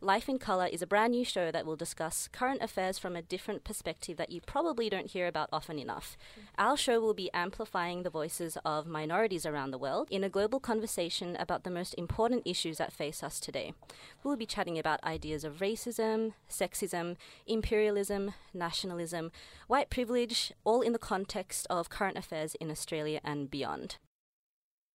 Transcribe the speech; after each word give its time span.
Life 0.00 0.28
in 0.28 0.38
Colour 0.38 0.66
is 0.66 0.80
a 0.80 0.86
brand 0.86 1.10
new 1.10 1.24
show 1.24 1.50
that 1.50 1.66
will 1.66 1.74
discuss 1.74 2.28
current 2.30 2.62
affairs 2.62 2.98
from 2.98 3.16
a 3.16 3.22
different 3.22 3.64
perspective 3.64 4.16
that 4.16 4.30
you 4.30 4.40
probably 4.40 4.88
don't 4.88 5.10
hear 5.10 5.26
about 5.26 5.48
often 5.52 5.76
enough. 5.76 6.16
Mm. 6.38 6.42
Our 6.56 6.76
show 6.76 7.00
will 7.00 7.14
be 7.14 7.32
amplifying 7.34 8.04
the 8.04 8.10
voices 8.10 8.56
of 8.64 8.86
minorities 8.86 9.44
around 9.44 9.72
the 9.72 9.78
world 9.78 10.06
in 10.08 10.22
a 10.22 10.28
global 10.28 10.60
conversation 10.60 11.34
about 11.36 11.64
the 11.64 11.70
most 11.70 11.94
important 11.94 12.42
issues 12.44 12.78
that 12.78 12.92
face 12.92 13.24
us 13.24 13.40
today. 13.40 13.74
We'll 14.22 14.36
be 14.36 14.46
chatting 14.46 14.78
about 14.78 15.02
ideas 15.02 15.42
of 15.42 15.58
racism, 15.58 16.34
sexism, 16.48 17.16
imperialism, 17.44 18.34
nationalism, 18.54 19.32
white 19.66 19.90
privilege, 19.90 20.52
all 20.62 20.80
in 20.80 20.92
the 20.92 21.00
context 21.00 21.66
of 21.68 21.90
current 21.90 22.16
affairs 22.16 22.54
in 22.60 22.70
Australia 22.70 23.20
and 23.24 23.50
beyond. 23.50 23.96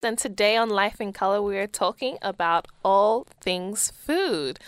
And 0.02 0.18
today 0.18 0.56
on 0.56 0.68
Life 0.68 1.00
in 1.00 1.14
Color, 1.14 1.40
we 1.40 1.56
are 1.56 1.66
talking 1.66 2.18
about 2.20 2.68
all 2.84 3.26
things 3.40 3.90
food. 3.90 4.58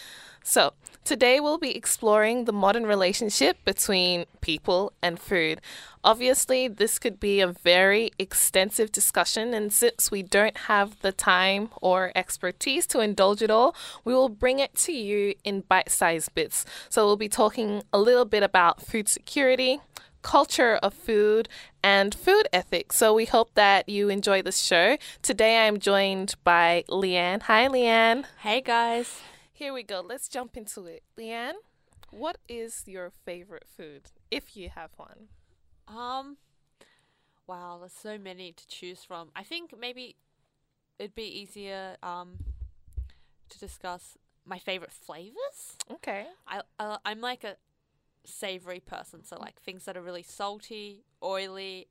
So, 0.49 0.75
today 1.03 1.41
we'll 1.41 1.59
be 1.59 1.77
exploring 1.77 2.45
the 2.45 2.53
modern 2.53 2.87
relationship 2.87 3.65
between 3.65 4.27
people 4.41 4.93
and 5.03 5.19
food. 5.19 5.61
Obviously, 6.05 6.69
this 6.69 7.01
could 7.01 7.19
be 7.19 7.41
a 7.41 7.49
very 7.49 8.13
extensive 8.17 8.93
discussion, 8.93 9.53
and 9.53 9.73
since 9.73 10.09
we 10.09 10.23
don't 10.23 10.57
have 10.57 11.01
the 11.01 11.11
time 11.11 11.71
or 11.83 12.13
expertise 12.15 12.87
to 12.87 13.01
indulge 13.01 13.43
it 13.43 13.51
all, 13.51 13.75
we 14.05 14.15
will 14.15 14.29
bring 14.29 14.61
it 14.61 14.77
to 14.77 14.93
you 14.93 15.35
in 15.43 15.63
bite 15.63 15.91
sized 15.91 16.33
bits. 16.37 16.65
So, 16.91 17.05
we'll 17.05 17.17
be 17.17 17.29
talking 17.29 17.83
a 17.93 17.99
little 17.99 18.25
bit 18.25 18.45
about 18.45 18.81
food 18.81 19.09
security, 19.09 19.81
culture 20.23 20.77
of 20.77 20.95
food 20.95 21.49
and 21.83 22.15
food 22.15 22.47
ethics. 22.53 22.97
So 22.97 23.13
we 23.15 23.25
hope 23.25 23.55
that 23.55 23.89
you 23.89 24.09
enjoy 24.09 24.43
this 24.43 24.59
show. 24.59 24.97
Today 25.23 25.67
I'm 25.67 25.79
joined 25.79 26.37
by 26.45 26.85
Leanne. 26.89 27.43
Hi, 27.43 27.67
Leanne. 27.69 28.25
Hey, 28.39 28.61
guys. 28.61 29.21
Here 29.57 29.73
we 29.73 29.85
go. 29.85 30.05
Let's 30.07 30.29
jump 30.29 30.55
into 30.55 30.85
it. 30.85 31.03
Leanne, 31.19 31.55
what 32.11 32.37
is 32.47 32.83
your 32.85 33.11
favorite 33.25 33.65
food, 33.75 34.03
if 34.31 34.55
you 34.55 34.69
have 34.69 34.91
one? 34.99 35.29
Um, 35.89 36.37
wow, 37.47 37.79
there's 37.81 37.95
so 37.95 38.19
many 38.19 38.53
to 38.53 38.67
choose 38.69 39.03
from. 39.03 39.31
I 39.35 39.43
think 39.45 39.73
maybe 39.81 40.17
it'd 40.99 41.15
be 41.15 41.23
easier 41.23 41.97
um 42.03 42.37
to 43.49 43.59
discuss 43.59 44.19
my 44.45 44.59
favorite 44.59 44.93
flavors. 44.93 45.79
Okay. 45.91 46.27
I 46.47 46.61
uh, 46.79 46.99
I'm 47.07 47.23
like 47.23 47.43
a 47.43 47.57
savory 48.27 48.81
person, 48.81 49.25
so 49.25 49.39
like 49.39 49.59
things 49.63 49.87
that 49.87 49.97
are 49.97 50.03
really 50.03 50.23
salty, 50.23 51.07
oily, 51.23 51.89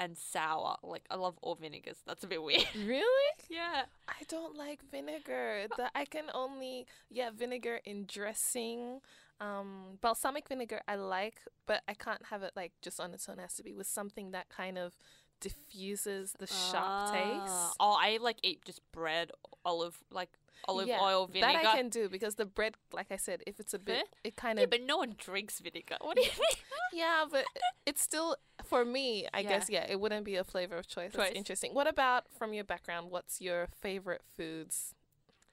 and 0.00 0.16
sour. 0.18 0.76
Like 0.82 1.04
I 1.10 1.14
love 1.14 1.38
all 1.42 1.54
vinegars. 1.54 1.98
That's 2.06 2.24
a 2.24 2.26
bit 2.26 2.42
weird. 2.42 2.66
Really? 2.74 3.34
yeah. 3.48 3.82
I 4.08 4.22
don't 4.26 4.56
like 4.56 4.80
vinegar. 4.90 5.66
The, 5.76 5.90
I 5.94 6.04
can 6.06 6.24
only 6.34 6.86
yeah 7.10 7.30
vinegar 7.30 7.80
in 7.84 8.06
dressing. 8.06 9.00
Um, 9.40 9.98
balsamic 10.02 10.48
vinegar 10.48 10.80
I 10.88 10.96
like, 10.96 11.36
but 11.66 11.82
I 11.88 11.94
can't 11.94 12.26
have 12.30 12.42
it 12.42 12.52
like 12.56 12.72
just 12.82 12.98
on 13.00 13.14
its 13.14 13.28
own. 13.28 13.38
It 13.38 13.42
has 13.42 13.54
to 13.54 13.62
be 13.62 13.72
with 13.72 13.86
something 13.86 14.32
that 14.32 14.48
kind 14.50 14.76
of 14.76 14.96
diffuses 15.40 16.34
the 16.38 16.46
sharp 16.46 16.84
Ah. 16.86 17.10
taste. 17.12 17.76
Oh, 17.80 17.96
I 17.98 18.18
like 18.20 18.38
eat 18.42 18.64
just 18.64 18.80
bread, 18.92 19.30
olive 19.64 19.98
like 20.10 20.30
olive 20.68 20.88
Yeah, 20.88 21.00
oil 21.02 21.26
vinegar. 21.26 21.52
That 21.62 21.66
I 21.66 21.76
can 21.76 21.88
do 21.88 22.08
because 22.08 22.34
the 22.36 22.46
bread, 22.46 22.74
like 22.92 23.10
I 23.10 23.16
said, 23.16 23.42
if 23.46 23.58
it's 23.60 23.74
a 23.74 23.78
bit, 23.78 23.98
Huh? 24.08 24.16
it 24.24 24.36
kind 24.36 24.58
of. 24.58 24.62
yeah, 24.62 24.66
but 24.70 24.82
no 24.82 24.98
one 24.98 25.14
drinks 25.18 25.58
vinegar. 25.60 25.96
What 26.00 26.16
do 26.16 26.22
you 26.22 26.28
mean? 26.30 26.58
yeah, 26.92 27.24
but 27.30 27.44
it's 27.86 28.02
still 28.02 28.36
for 28.64 28.84
me. 28.84 29.26
I 29.34 29.40
Yeah. 29.40 29.48
guess 29.48 29.70
yeah, 29.70 29.86
it 29.88 30.00
wouldn't 30.00 30.24
be 30.24 30.36
a 30.36 30.44
flavor 30.44 30.76
of 30.76 30.86
choice. 30.86 31.12
That's 31.14 31.32
interesting. 31.34 31.74
What 31.74 31.86
about 31.86 32.24
from 32.38 32.52
your 32.52 32.64
background? 32.64 33.10
What's 33.10 33.40
your 33.40 33.68
favorite 33.80 34.22
foods? 34.36 34.94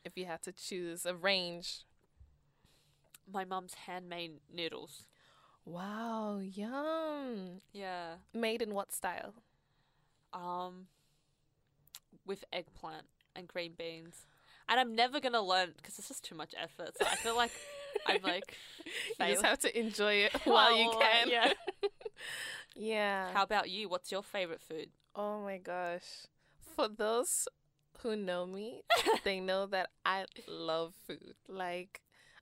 If 0.06 0.18
you 0.18 0.26
had 0.26 0.42
to 0.44 0.52
choose 0.52 1.06
a 1.06 1.14
range. 1.16 1.80
My 3.32 3.44
mom's 3.44 3.74
handmade 3.74 4.40
noodles. 4.54 5.04
Wow, 5.66 6.38
yum! 6.40 7.60
Yeah. 7.74 8.16
Made 8.34 8.62
in 8.62 8.74
what 8.74 8.94
style? 8.94 9.34
Um, 10.32 10.88
with 12.26 12.46
eggplant 12.54 13.08
and 13.36 13.48
green 13.50 13.74
beans. 13.78 14.26
And 14.70 14.80
I'm 14.80 14.96
never 14.96 15.20
gonna 15.20 15.42
learn 15.42 15.74
because 15.78 15.98
it's 15.98 16.08
just 16.08 16.24
too 16.24 16.36
much 16.36 16.54
effort. 16.62 16.98
So 17.00 17.06
I 17.06 17.16
feel 17.16 17.36
like 17.36 17.52
I'm 18.06 18.22
like 18.24 18.58
You 19.20 19.28
just 19.28 19.46
have 19.46 19.60
to 19.60 19.80
enjoy 19.80 20.14
it 20.14 20.34
while 20.44 20.78
you 20.78 20.92
can. 21.00 21.30
Yeah. 21.30 21.54
yeah. 22.76 23.32
How 23.34 23.44
about 23.44 23.70
you? 23.70 23.90
What's 23.90 24.12
your 24.12 24.24
favorite 24.24 24.62
food? 24.62 24.90
Oh 25.16 25.42
my 25.42 25.58
gosh. 25.58 26.28
For 26.76 26.88
those 26.88 27.48
who 28.00 28.16
know 28.16 28.46
me, 28.46 28.84
they 29.24 29.40
know 29.40 29.66
that 29.68 29.90
I 30.06 30.26
love 30.48 30.94
food. 31.08 31.34
Like, 31.48 32.02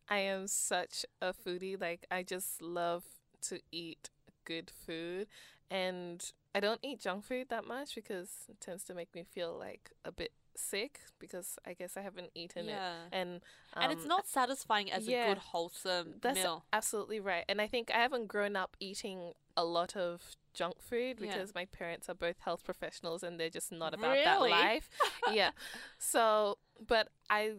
I 0.10 0.20
am 0.20 0.48
such 0.48 1.06
a 1.22 1.34
foodie. 1.34 1.80
Like, 1.80 2.06
I 2.12 2.24
just 2.24 2.62
love 2.62 3.04
to 3.44 3.60
eat 3.72 4.10
good 4.46 4.72
food. 4.86 5.28
And 5.70 6.32
I 6.54 6.60
don't 6.60 6.80
eat 6.84 7.00
junk 7.02 7.24
food 7.24 7.48
that 7.50 7.66
much 7.66 7.96
because 7.96 8.30
it 8.50 8.60
tends 8.60 8.84
to 8.86 8.94
make 8.94 9.14
me 9.16 9.24
feel 9.24 9.56
like 9.58 9.92
a 10.04 10.12
bit 10.12 10.32
sick 10.58 11.00
because 11.20 11.58
I 11.66 11.74
guess 11.74 11.98
I 11.98 12.02
haven't 12.02 12.30
eaten 12.36 12.66
it. 12.68 12.72
yeah. 12.72 12.94
And 13.12 13.42
and 13.76 13.92
it's 13.92 14.04
um, 14.04 14.08
not 14.10 14.28
satisfying 14.28 14.92
as 14.92 15.08
a 15.08 15.12
good 15.12 15.38
wholesome 15.38 16.16
that's 16.22 16.38
meal. 16.40 16.66
absolutely 16.74 17.20
right. 17.20 17.46
And 17.50 17.62
I 17.62 17.68
think 17.68 17.92
I 17.94 17.98
haven't 17.98 18.28
grown 18.28 18.56
up 18.56 18.76
eating 18.80 19.34
a 19.58 19.64
lot 19.66 19.96
of 19.96 20.22
junk 20.54 20.76
food 20.82 21.18
Yeah. 21.20 21.34
because 21.34 21.54
my 21.54 21.66
parents 21.66 22.10
are 22.10 22.14
both 22.16 22.40
health 22.40 22.64
professionals 22.64 23.24
and 23.24 23.40
they're 23.40 23.50
just 23.50 23.72
not 23.72 23.94
about 23.94 24.16
that 24.24 24.42
life. 24.42 24.90
yeah. 25.32 25.52
So, 25.98 26.58
but 26.86 27.10
I 27.30 27.54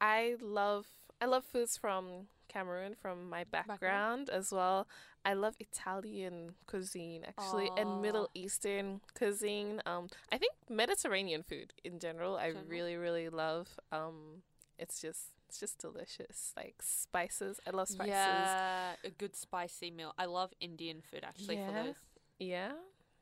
I 0.00 0.36
love 0.40 0.86
I 1.20 1.26
love 1.26 1.44
foods 1.44 1.76
from 1.76 2.28
Cameroon 2.48 2.94
from 3.00 3.28
my 3.28 3.44
background, 3.44 4.30
as 4.30 4.52
well. 4.52 4.86
I 5.24 5.34
love 5.34 5.54
Italian 5.60 6.54
cuisine 6.66 7.24
actually 7.26 7.70
and 7.76 8.00
Middle 8.00 8.28
Eastern 8.34 9.00
cuisine. 9.14 9.80
Um 9.86 10.08
I 10.32 10.38
think 10.38 10.54
Mediterranean 10.68 11.42
food 11.42 11.72
in 11.84 11.98
general 11.98 12.36
I 12.36 12.48
General. 12.48 12.66
really 12.68 12.96
really 12.96 13.28
love. 13.28 13.68
Um 13.92 14.42
it's 14.78 15.00
just 15.00 15.30
it's 15.48 15.58
just 15.60 15.78
delicious. 15.78 16.52
Like 16.56 16.76
spices. 16.82 17.60
I 17.66 17.70
love 17.70 17.88
spices. 17.88 18.08
Yeah, 18.08 18.94
a 19.04 19.10
good 19.10 19.34
spicy 19.36 19.90
meal. 19.90 20.12
I 20.18 20.26
love 20.26 20.52
Indian 20.60 21.00
food 21.00 21.24
actually 21.24 21.56
for 21.56 21.72
Yeah. 21.72 21.82
those. 21.84 21.96
Yeah, 22.38 22.72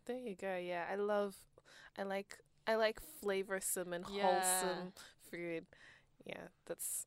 there 0.07 0.19
you 0.19 0.35
go. 0.35 0.57
Yeah, 0.57 0.85
I 0.91 0.97
love, 0.97 1.37
I 1.99 2.03
like, 2.03 2.39
I 2.67 2.77
like 2.77 3.01
flavorsome 3.25 3.95
and 3.95 4.05
Yeah. 4.07 4.23
wholesome 4.23 4.93
food. 5.31 5.67
Yeah, 6.25 6.49
that's 6.67 7.07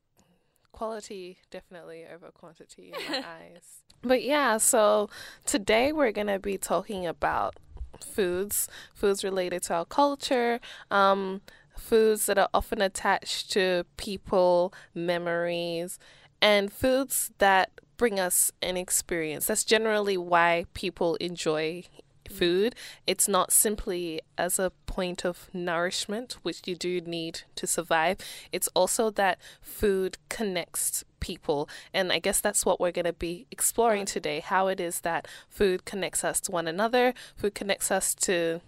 quality 0.72 1.38
definitely 1.50 2.04
over 2.12 2.30
quantity 2.30 2.92
in 2.96 3.12
my 3.12 3.18
eyes. 3.40 3.82
But 4.02 4.22
yeah, 4.22 4.56
so 4.58 5.10
today 5.44 5.92
we're 5.92 6.12
gonna 6.12 6.38
be 6.38 6.56
talking 6.56 7.06
about 7.06 7.56
foods, 8.04 8.68
foods 8.94 9.22
related 9.24 9.62
to 9.64 9.74
our 9.74 9.84
culture, 9.84 10.60
um, 10.90 11.42
foods 11.76 12.26
that 12.26 12.38
are 12.38 12.48
often 12.54 12.80
attached 12.80 13.50
to 13.52 13.84
people, 13.96 14.72
memories, 14.94 15.98
and 16.40 16.72
foods 16.72 17.30
that 17.38 17.70
bring 17.96 18.18
us 18.18 18.50
an 18.62 18.76
experience. 18.76 19.46
That's 19.46 19.64
generally 19.64 20.16
why 20.16 20.64
people 20.72 21.16
enjoy 21.16 21.84
Mm. 22.30 22.36
food. 22.36 22.74
It's 23.06 23.28
not 23.28 23.52
simply 23.52 24.20
as 24.38 24.58
a 24.58 24.72
point 24.86 25.24
of 25.24 25.48
nourishment, 25.52 26.36
which 26.42 26.62
you 26.66 26.74
do 26.74 27.00
need 27.00 27.42
to 27.56 27.66
survive. 27.66 28.18
It's 28.52 28.68
also 28.74 29.10
that 29.10 29.38
food 29.60 30.18
connects 30.28 31.04
people. 31.20 31.68
And 31.92 32.12
I 32.12 32.18
guess 32.18 32.40
that's 32.40 32.64
what 32.64 32.80
we're 32.80 32.92
going 32.92 33.04
to 33.04 33.12
be 33.12 33.46
exploring 33.50 34.06
today 34.06 34.40
how 34.40 34.68
it 34.68 34.80
is 34.80 35.00
that 35.00 35.28
food 35.48 35.84
connects 35.84 36.24
us 36.24 36.40
to 36.42 36.52
one 36.52 36.66
another, 36.66 37.14
food 37.36 37.54
connects 37.54 37.90
us 37.90 38.14
to 38.16 38.60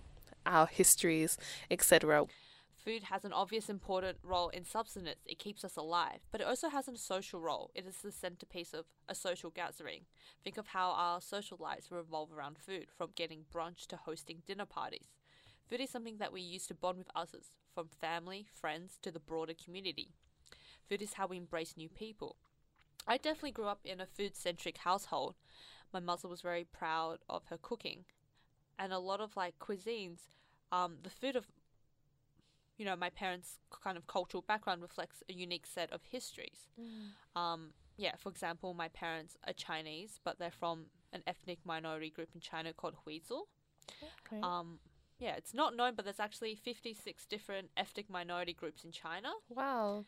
our 0.44 0.66
histories, 0.66 1.38
etc. 1.70 2.26
Food 2.84 3.04
has 3.04 3.24
an 3.24 3.32
obvious 3.32 3.68
important 3.68 4.18
role 4.24 4.48
in 4.48 4.64
subsistence. 4.64 5.20
It 5.24 5.38
keeps 5.38 5.64
us 5.64 5.76
alive, 5.76 6.18
but 6.32 6.40
it 6.40 6.48
also 6.48 6.68
has 6.68 6.88
a 6.88 6.96
social 6.96 7.40
role. 7.40 7.70
It 7.76 7.86
is 7.86 7.98
the 7.98 8.10
centerpiece 8.10 8.74
of 8.74 8.86
a 9.08 9.14
social 9.14 9.50
gathering. 9.50 10.06
Think 10.42 10.56
of 10.56 10.68
how 10.68 10.90
our 10.90 11.20
social 11.20 11.56
lives 11.60 11.92
revolve 11.92 12.32
around 12.32 12.58
food, 12.58 12.88
from 12.96 13.10
getting 13.14 13.44
brunch 13.54 13.86
to 13.88 13.96
hosting 13.96 14.42
dinner 14.48 14.66
parties. 14.66 15.12
Food 15.68 15.80
is 15.80 15.90
something 15.90 16.18
that 16.18 16.32
we 16.32 16.40
use 16.40 16.66
to 16.66 16.74
bond 16.74 16.98
with 16.98 17.10
others, 17.14 17.52
from 17.72 17.86
family, 17.86 18.46
friends 18.52 18.98
to 19.02 19.12
the 19.12 19.20
broader 19.20 19.54
community. 19.54 20.10
Food 20.88 21.02
is 21.02 21.14
how 21.14 21.28
we 21.28 21.36
embrace 21.36 21.76
new 21.76 21.88
people. 21.88 22.34
I 23.06 23.16
definitely 23.16 23.52
grew 23.52 23.66
up 23.66 23.80
in 23.84 24.00
a 24.00 24.06
food 24.06 24.36
centric 24.36 24.78
household. 24.78 25.36
My 25.92 26.00
mother 26.00 26.26
was 26.26 26.40
very 26.40 26.64
proud 26.64 27.18
of 27.28 27.46
her 27.46 27.58
cooking. 27.58 28.06
And 28.76 28.92
a 28.92 28.98
lot 28.98 29.20
of 29.20 29.36
like 29.36 29.60
cuisines, 29.60 30.18
um, 30.72 30.96
the 31.02 31.10
food 31.10 31.36
of 31.36 31.46
you 32.82 32.88
know, 32.88 32.96
my 32.96 33.10
parents' 33.10 33.58
kind 33.84 33.96
of 33.96 34.08
cultural 34.08 34.42
background 34.48 34.82
reflects 34.82 35.22
a 35.30 35.32
unique 35.32 35.66
set 35.66 35.92
of 35.92 36.00
histories. 36.10 36.66
Um, 37.36 37.70
yeah, 37.96 38.16
for 38.18 38.28
example, 38.28 38.74
my 38.74 38.88
parents 38.88 39.36
are 39.46 39.52
Chinese, 39.52 40.18
but 40.24 40.40
they're 40.40 40.50
from 40.50 40.86
an 41.12 41.22
ethnic 41.24 41.60
minority 41.64 42.10
group 42.10 42.30
in 42.34 42.40
China 42.40 42.72
called 42.72 42.94
Huizu. 43.06 43.42
Okay. 44.26 44.40
Um, 44.42 44.80
yeah, 45.20 45.34
it's 45.36 45.54
not 45.54 45.76
known, 45.76 45.94
but 45.94 46.04
there's 46.04 46.18
actually 46.18 46.56
56 46.56 47.24
different 47.26 47.70
ethnic 47.76 48.10
minority 48.10 48.52
groups 48.52 48.82
in 48.84 48.90
China. 48.90 49.28
wow. 49.48 50.04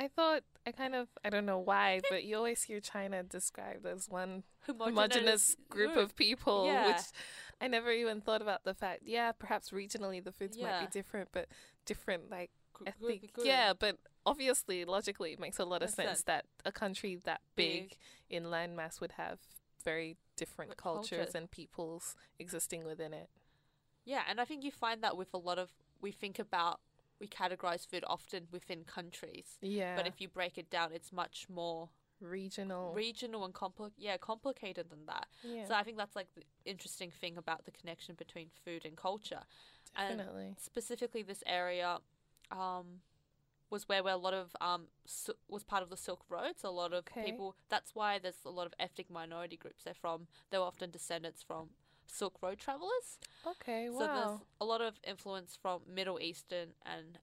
I 0.00 0.06
thought 0.06 0.42
I 0.64 0.70
kind 0.70 0.94
of 0.94 1.08
I 1.24 1.28
don't 1.30 1.44
know 1.44 1.58
why, 1.58 2.00
but 2.10 2.22
you 2.22 2.36
always 2.36 2.62
hear 2.62 2.78
China 2.78 3.24
described 3.24 3.84
as 3.84 4.06
one 4.08 4.44
Homogeneous 4.66 4.94
homogenous 4.94 5.56
group 5.68 5.96
of 5.96 6.14
people, 6.14 6.66
Yeah. 6.66 6.86
which 6.88 7.06
I 7.60 7.68
never 7.68 7.90
even 7.90 8.20
thought 8.20 8.42
about 8.42 8.64
the 8.64 8.74
fact. 8.74 9.02
Yeah, 9.04 9.32
perhaps 9.32 9.70
regionally 9.70 10.22
the 10.22 10.32
foods 10.32 10.58
might 10.58 10.80
be 10.80 10.86
different, 10.86 11.28
but 11.32 11.48
different 11.84 12.30
like 12.30 12.50
I 12.86 12.92
think 12.92 13.32
yeah, 13.42 13.72
but 13.78 13.96
obviously 14.24 14.84
logically 14.84 15.32
it 15.32 15.40
makes 15.40 15.58
a 15.58 15.64
lot 15.64 15.82
of 15.82 15.90
sense 15.90 16.08
sense. 16.08 16.22
that 16.24 16.44
a 16.64 16.70
country 16.70 17.18
that 17.24 17.40
big, 17.56 17.88
Big. 17.90 17.96
in 18.30 18.44
landmass 18.44 19.00
would 19.00 19.12
have 19.12 19.40
very 19.84 20.16
different 20.36 20.76
cultures 20.76 21.08
cultures. 21.18 21.34
and 21.34 21.50
peoples 21.50 22.14
existing 22.38 22.84
within 22.84 23.12
it. 23.12 23.28
Yeah, 24.04 24.22
and 24.28 24.40
I 24.40 24.44
think 24.44 24.62
you 24.64 24.70
find 24.70 25.02
that 25.02 25.16
with 25.16 25.34
a 25.34 25.38
lot 25.38 25.58
of 25.58 25.70
we 26.00 26.12
think 26.12 26.38
about 26.38 26.80
we 27.20 27.26
categorize 27.26 27.84
food 27.86 28.04
often 28.06 28.46
within 28.52 28.84
countries, 28.84 29.58
Yeah, 29.60 29.96
but 29.96 30.06
if 30.06 30.20
you 30.20 30.28
break 30.28 30.56
it 30.56 30.70
down, 30.70 30.92
it's 30.92 31.12
much 31.12 31.46
more 31.52 31.88
regional, 32.20 32.92
regional 32.94 33.44
and 33.44 33.54
compli- 33.54 33.92
yeah 33.96 34.16
complicated 34.16 34.90
than 34.90 35.06
that. 35.06 35.26
yeah, 35.42 35.66
So 35.66 35.74
I 35.74 35.82
think 35.82 35.96
that's 35.96 36.16
like 36.16 36.28
the 36.34 36.42
interesting 36.64 37.10
thing 37.10 37.36
about 37.36 37.64
the 37.64 37.70
connection 37.70 38.14
between 38.14 38.48
food 38.64 38.84
and 38.84 38.96
culture. 38.96 39.42
and- 39.96 40.18
definitely. 40.18 40.54
Specifically, 40.58 41.22
this 41.22 41.42
area 41.46 41.98
um, 42.50 43.00
was 43.70 43.88
where, 43.88 44.02
where 44.02 44.14
a 44.14 44.18
lot 44.18 44.34
of 44.34 44.56
um 44.60 44.86
sil- 45.04 45.36
was 45.48 45.62
part 45.64 45.82
of 45.82 45.90
the 45.90 45.96
Silk 45.96 46.22
Road. 46.28 46.54
So 46.56 46.68
a 46.68 46.70
lot 46.82 46.92
of 46.92 47.00
Okay. 47.00 47.24
people. 47.30 47.54
That's 47.68 47.94
why 47.94 48.18
there's 48.18 48.44
a 48.44 48.50
lot 48.50 48.66
of 48.66 48.74
ethnic 48.78 49.10
minority 49.10 49.56
groups. 49.56 49.84
They're 49.84 49.94
from. 49.94 50.26
They're 50.50 50.60
often 50.60 50.90
descendants 50.90 51.42
from 51.42 51.70
Silk 52.06 52.38
Road 52.42 52.58
travelers. 52.58 53.18
Okay, 53.46 53.88
So 53.92 53.98
there's 53.98 54.40
a 54.60 54.64
lot 54.64 54.80
of 54.80 54.98
influence 55.06 55.56
from 55.60 55.82
Middle 55.86 56.18
Eastern 56.20 56.68
and 56.86 57.18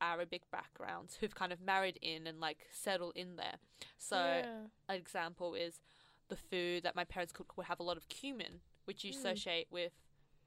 Arabic 0.00 0.42
backgrounds 0.50 1.16
who've 1.20 1.34
kind 1.34 1.52
of 1.52 1.60
married 1.60 1.98
in 2.02 2.26
and 2.26 2.40
like 2.40 2.66
settled 2.72 3.12
in 3.16 3.36
there. 3.36 3.56
So 3.98 4.16
yeah. 4.16 4.44
an 4.88 4.96
example 4.96 5.54
is 5.54 5.80
the 6.28 6.36
food 6.36 6.82
that 6.84 6.94
my 6.96 7.04
parents 7.04 7.32
cook 7.32 7.56
would 7.56 7.66
have 7.66 7.80
a 7.80 7.82
lot 7.82 7.96
of 7.96 8.08
cumin, 8.08 8.60
which 8.84 9.04
you 9.04 9.12
Mm. 9.12 9.16
associate 9.18 9.66
with 9.70 9.92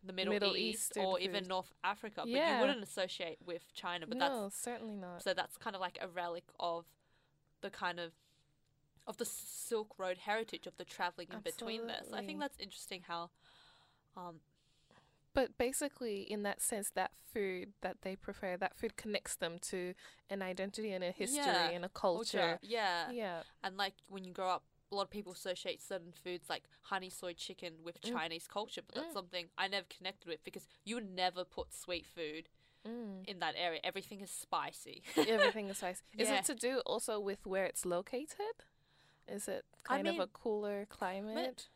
the 0.04 0.14
Middle, 0.14 0.34
Middle 0.34 0.58
East 0.58 0.92
Eastern 0.92 1.06
or 1.06 1.20
even. 1.20 1.46
North 1.48 1.72
Africa, 1.84 2.22
but 2.22 2.30
Yeah. 2.30 2.56
you 2.56 2.62
wouldn't 2.62 2.84
associate 2.84 3.38
with 3.42 3.74
China. 3.74 4.06
But 4.08 4.18
no, 4.18 4.50
certainly 4.52 4.96
not. 4.96 5.22
so 5.24 5.34
that's 5.34 5.56
kind 5.58 5.76
of 5.76 5.82
like 5.82 5.98
a 6.02 6.08
relic 6.08 6.44
of 6.60 6.86
the 7.62 7.70
kind 7.70 8.00
of 8.00 8.14
of 9.06 9.18
the 9.18 9.26
Silk 9.26 9.94
Road 10.00 10.18
heritage 10.20 10.66
of 10.66 10.78
the 10.78 10.86
traveling 10.86 11.28
in 11.32 11.40
between 11.42 11.88
there. 11.88 12.04
So 12.10 12.16
I 12.16 12.26
think 12.26 12.40
that's 12.40 12.58
interesting 12.58 13.02
how 13.08 13.30
um 14.16 14.40
But 15.34 15.58
basically, 15.58 16.22
in 16.22 16.44
that 16.44 16.62
sense, 16.62 16.92
that 16.92 17.12
food 17.34 17.74
that 17.82 17.98
they 18.04 18.16
prefer, 18.16 18.56
that 18.58 18.78
food 18.78 18.96
connects 18.98 19.36
them 19.36 19.58
to 19.64 19.94
an 20.30 20.42
identity 20.44 20.92
and 20.92 21.04
a 21.04 21.12
history 21.12 21.42
Yeah, 21.44 21.70
and 21.70 21.84
a 21.86 21.90
culture. 21.90 22.38
culture, 22.38 22.60
yeah. 22.62 23.10
Yeah. 23.12 23.44
And 23.64 23.76
like 23.76 23.96
when 24.10 24.24
you 24.24 24.32
grow 24.32 24.50
up, 24.50 24.64
a 24.92 24.96
lot 24.96 25.04
of 25.04 25.10
people 25.10 25.34
associate 25.34 25.82
certain 25.82 26.12
foods 26.12 26.50
like 26.50 26.66
honey 26.84 27.10
soy 27.10 27.34
chicken 27.34 27.74
with 27.84 28.00
Mm. 28.02 28.12
Chinese 28.12 28.48
culture, 28.48 28.82
but 28.86 28.94
that's 28.96 29.10
Mm. 29.10 29.14
something 29.14 29.50
I 29.58 29.68
never 29.68 29.88
connected 29.90 30.28
with 30.28 30.44
because 30.44 30.68
you 30.86 30.96
would 30.96 31.10
never 31.10 31.44
put 31.44 31.74
sweet 31.74 32.06
food 32.06 32.50
Mm. 32.86 33.28
in 33.28 33.40
that 33.40 33.56
area. 33.58 33.80
Everything 33.84 34.22
is 34.22 34.30
spicy. 34.30 35.02
Everything 35.18 35.70
is 35.70 35.78
spicy. 35.78 36.04
Is 36.16 36.30
Yeah. 36.30 36.40
it 36.40 36.46
to 36.46 36.54
do 36.54 36.80
also 36.86 37.20
with 37.20 37.44
where 37.48 37.66
it's 37.66 37.86
located? 37.86 38.66
Is 39.28 39.48
it 39.48 39.66
I 39.88 39.96
kind 39.96 40.08
of 40.08 40.20
a 40.20 40.28
cooler 40.28 40.86
climate? 40.86 41.70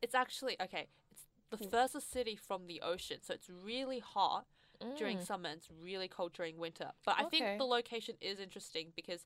it's 0.00 0.14
actually 0.14 0.56
okay. 0.62 0.86
The 1.50 1.56
Mm. 1.56 1.70
furthest 1.70 2.10
city 2.10 2.36
from 2.36 2.66
the 2.66 2.80
ocean, 2.82 3.18
so 3.22 3.34
it's 3.34 3.48
really 3.48 4.00
hot 4.00 4.46
during 4.96 5.18
Mm. 5.18 5.26
summer 5.26 5.48
and 5.48 5.58
it's 5.58 5.70
really 5.70 6.08
cold 6.08 6.32
during 6.32 6.58
winter. 6.58 6.92
But 7.04 7.16
I 7.18 7.24
Okay. 7.24 7.38
think 7.38 7.58
the 7.58 7.64
location 7.66 8.16
is 8.20 8.38
interesting 8.38 8.92
because 8.94 9.24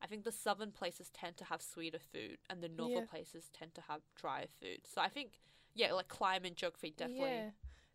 I 0.00 0.06
think 0.06 0.24
the 0.24 0.32
southern 0.32 0.72
places 0.72 1.10
tend 1.10 1.36
to 1.38 1.44
have 1.44 1.62
sweeter 1.62 1.98
food 1.98 2.38
and 2.48 2.62
the 2.62 2.68
northern 2.68 3.02
Yeah. 3.02 3.06
places 3.06 3.48
tend 3.52 3.74
to 3.74 3.80
have 3.82 4.02
drier 4.14 4.46
food. 4.60 4.86
So 4.86 5.00
I 5.00 5.08
think 5.08 5.40
yeah, 5.74 5.92
like 5.92 6.08
climate 6.08 6.46
and 6.48 6.56
geography 6.56 6.90
definitely 6.96 7.26
yeah. 7.28 7.50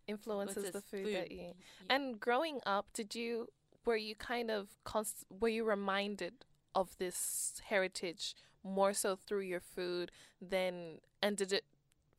influences 0.07 0.55
the 0.71 0.81
influences 0.81 0.83
food, 0.91 1.13
that 1.15 1.31
you 1.31 1.37
eat. 1.41 1.55
Y- 1.79 1.85
And 1.89 2.19
growing 2.19 2.59
up, 2.65 2.91
did 2.93 3.15
you 3.15 3.47
were 3.85 3.95
you 3.97 4.15
kind 4.15 4.51
of 4.51 4.77
const- 4.83 5.25
were 5.29 5.49
you 5.49 5.63
reminded 5.63 6.45
of 6.75 6.97
this 6.97 7.53
heritage 7.65 8.35
more 8.63 8.93
so 8.93 9.15
through 9.15 9.41
your 9.41 9.59
food 9.59 10.11
than 10.39 10.99
and 11.21 11.37
did 11.37 11.51
it 11.51 11.65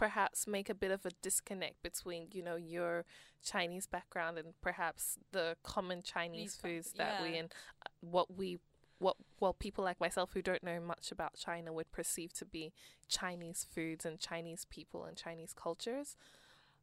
perhaps 0.03 0.49
make 0.49 0.69
a 0.69 0.75
bit 0.75 0.91
of 0.91 1.07
a 1.07 1.11
disconnect 1.23 1.81
between 1.81 2.27
you 2.33 2.43
know 2.43 2.57
your 2.57 3.05
Chinese 3.45 3.87
background 3.87 4.37
and 4.37 4.53
perhaps 4.61 5.17
the 5.31 5.57
common 5.63 6.03
Chinese 6.03 6.55
These 6.55 6.57
foods 6.57 6.93
that 6.95 7.23
we 7.23 7.39
and 7.39 7.55
uh, 7.87 7.89
what 8.01 8.37
we 8.37 8.59
what 8.99 9.15
well 9.39 9.53
people 9.53 9.85
like 9.85 10.01
myself 10.01 10.31
who 10.35 10.43
don't 10.43 10.65
know 10.65 10.81
much 10.81 11.13
about 11.13 11.35
China 11.37 11.73
would 11.73 11.93
perceive 11.93 12.33
to 12.33 12.45
be 12.45 12.73
Chinese 13.09 13.65
foods 13.73 14.05
and 14.05 14.19
Chinese 14.19 14.67
people 14.69 15.05
and 15.05 15.17
Chinese 15.17 15.55
cultures. 15.55 16.17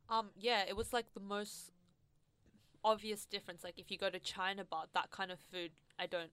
Um, 0.10 0.30
yeah, 0.39 0.63
it 0.65 0.77
was 0.77 0.94
like 0.94 1.13
the 1.13 1.19
most 1.19 1.74
obvious 2.86 3.25
difference. 3.25 3.65
Like 3.65 3.77
if 3.77 3.92
you 3.92 3.98
go 3.98 4.10
to 4.10 4.19
China 4.19 4.63
bar, 4.63 4.86
that 4.94 5.12
kind 5.12 5.30
of 5.30 5.39
food 5.51 5.72
I 6.00 6.06
don't 6.07 6.31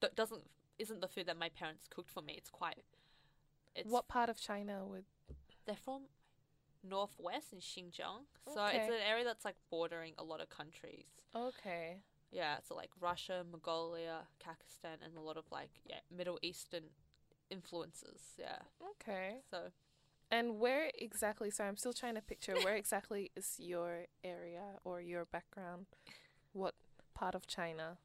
that 0.00 0.14
doesn't 0.14 0.42
isn't 0.78 1.00
the 1.00 1.08
food 1.08 1.26
that 1.26 1.36
my 1.36 1.48
parents 1.48 1.88
cooked 1.90 2.10
for 2.10 2.22
me. 2.22 2.34
It's 2.36 2.50
quite 2.50 2.84
it's 3.74 3.90
what 3.90 4.06
part 4.06 4.28
of 4.28 4.40
China 4.40 4.84
would 4.84 5.06
they're 5.66 5.74
from 5.74 6.02
northwest 6.88 7.52
in 7.52 7.58
Xinjiang. 7.58 8.24
So 8.52 8.64
it's 8.66 8.88
an 8.88 9.02
area 9.06 9.24
that's 9.24 9.44
like 9.44 9.56
bordering 9.70 10.14
a 10.18 10.24
lot 10.24 10.40
of 10.40 10.48
countries. 10.48 11.06
Okay. 11.34 12.02
Yeah, 12.32 12.56
so 12.66 12.74
like 12.74 12.90
Russia, 13.00 13.44
Mongolia, 13.50 14.20
Pakistan 14.38 14.98
and 15.04 15.16
a 15.16 15.20
lot 15.20 15.36
of 15.36 15.44
like 15.50 15.70
yeah, 15.86 16.00
Middle 16.16 16.38
Eastern 16.42 16.84
influences. 17.50 18.20
Yeah. 18.38 18.58
Okay. 18.92 19.38
So 19.50 19.70
And 20.30 20.60
where 20.60 20.90
exactly? 20.98 21.50
So 21.50 21.64
I'm 21.64 21.76
still 21.76 21.92
trying 21.92 22.14
to 22.14 22.22
picture 22.22 22.54
where 22.62 22.76
exactly 22.84 23.30
is 23.36 23.56
your 23.58 24.06
area 24.22 24.78
or 24.84 25.00
your 25.00 25.24
background? 25.24 25.86
What 26.52 26.74
part 27.14 27.34
of 27.34 27.46
China? 27.46 27.98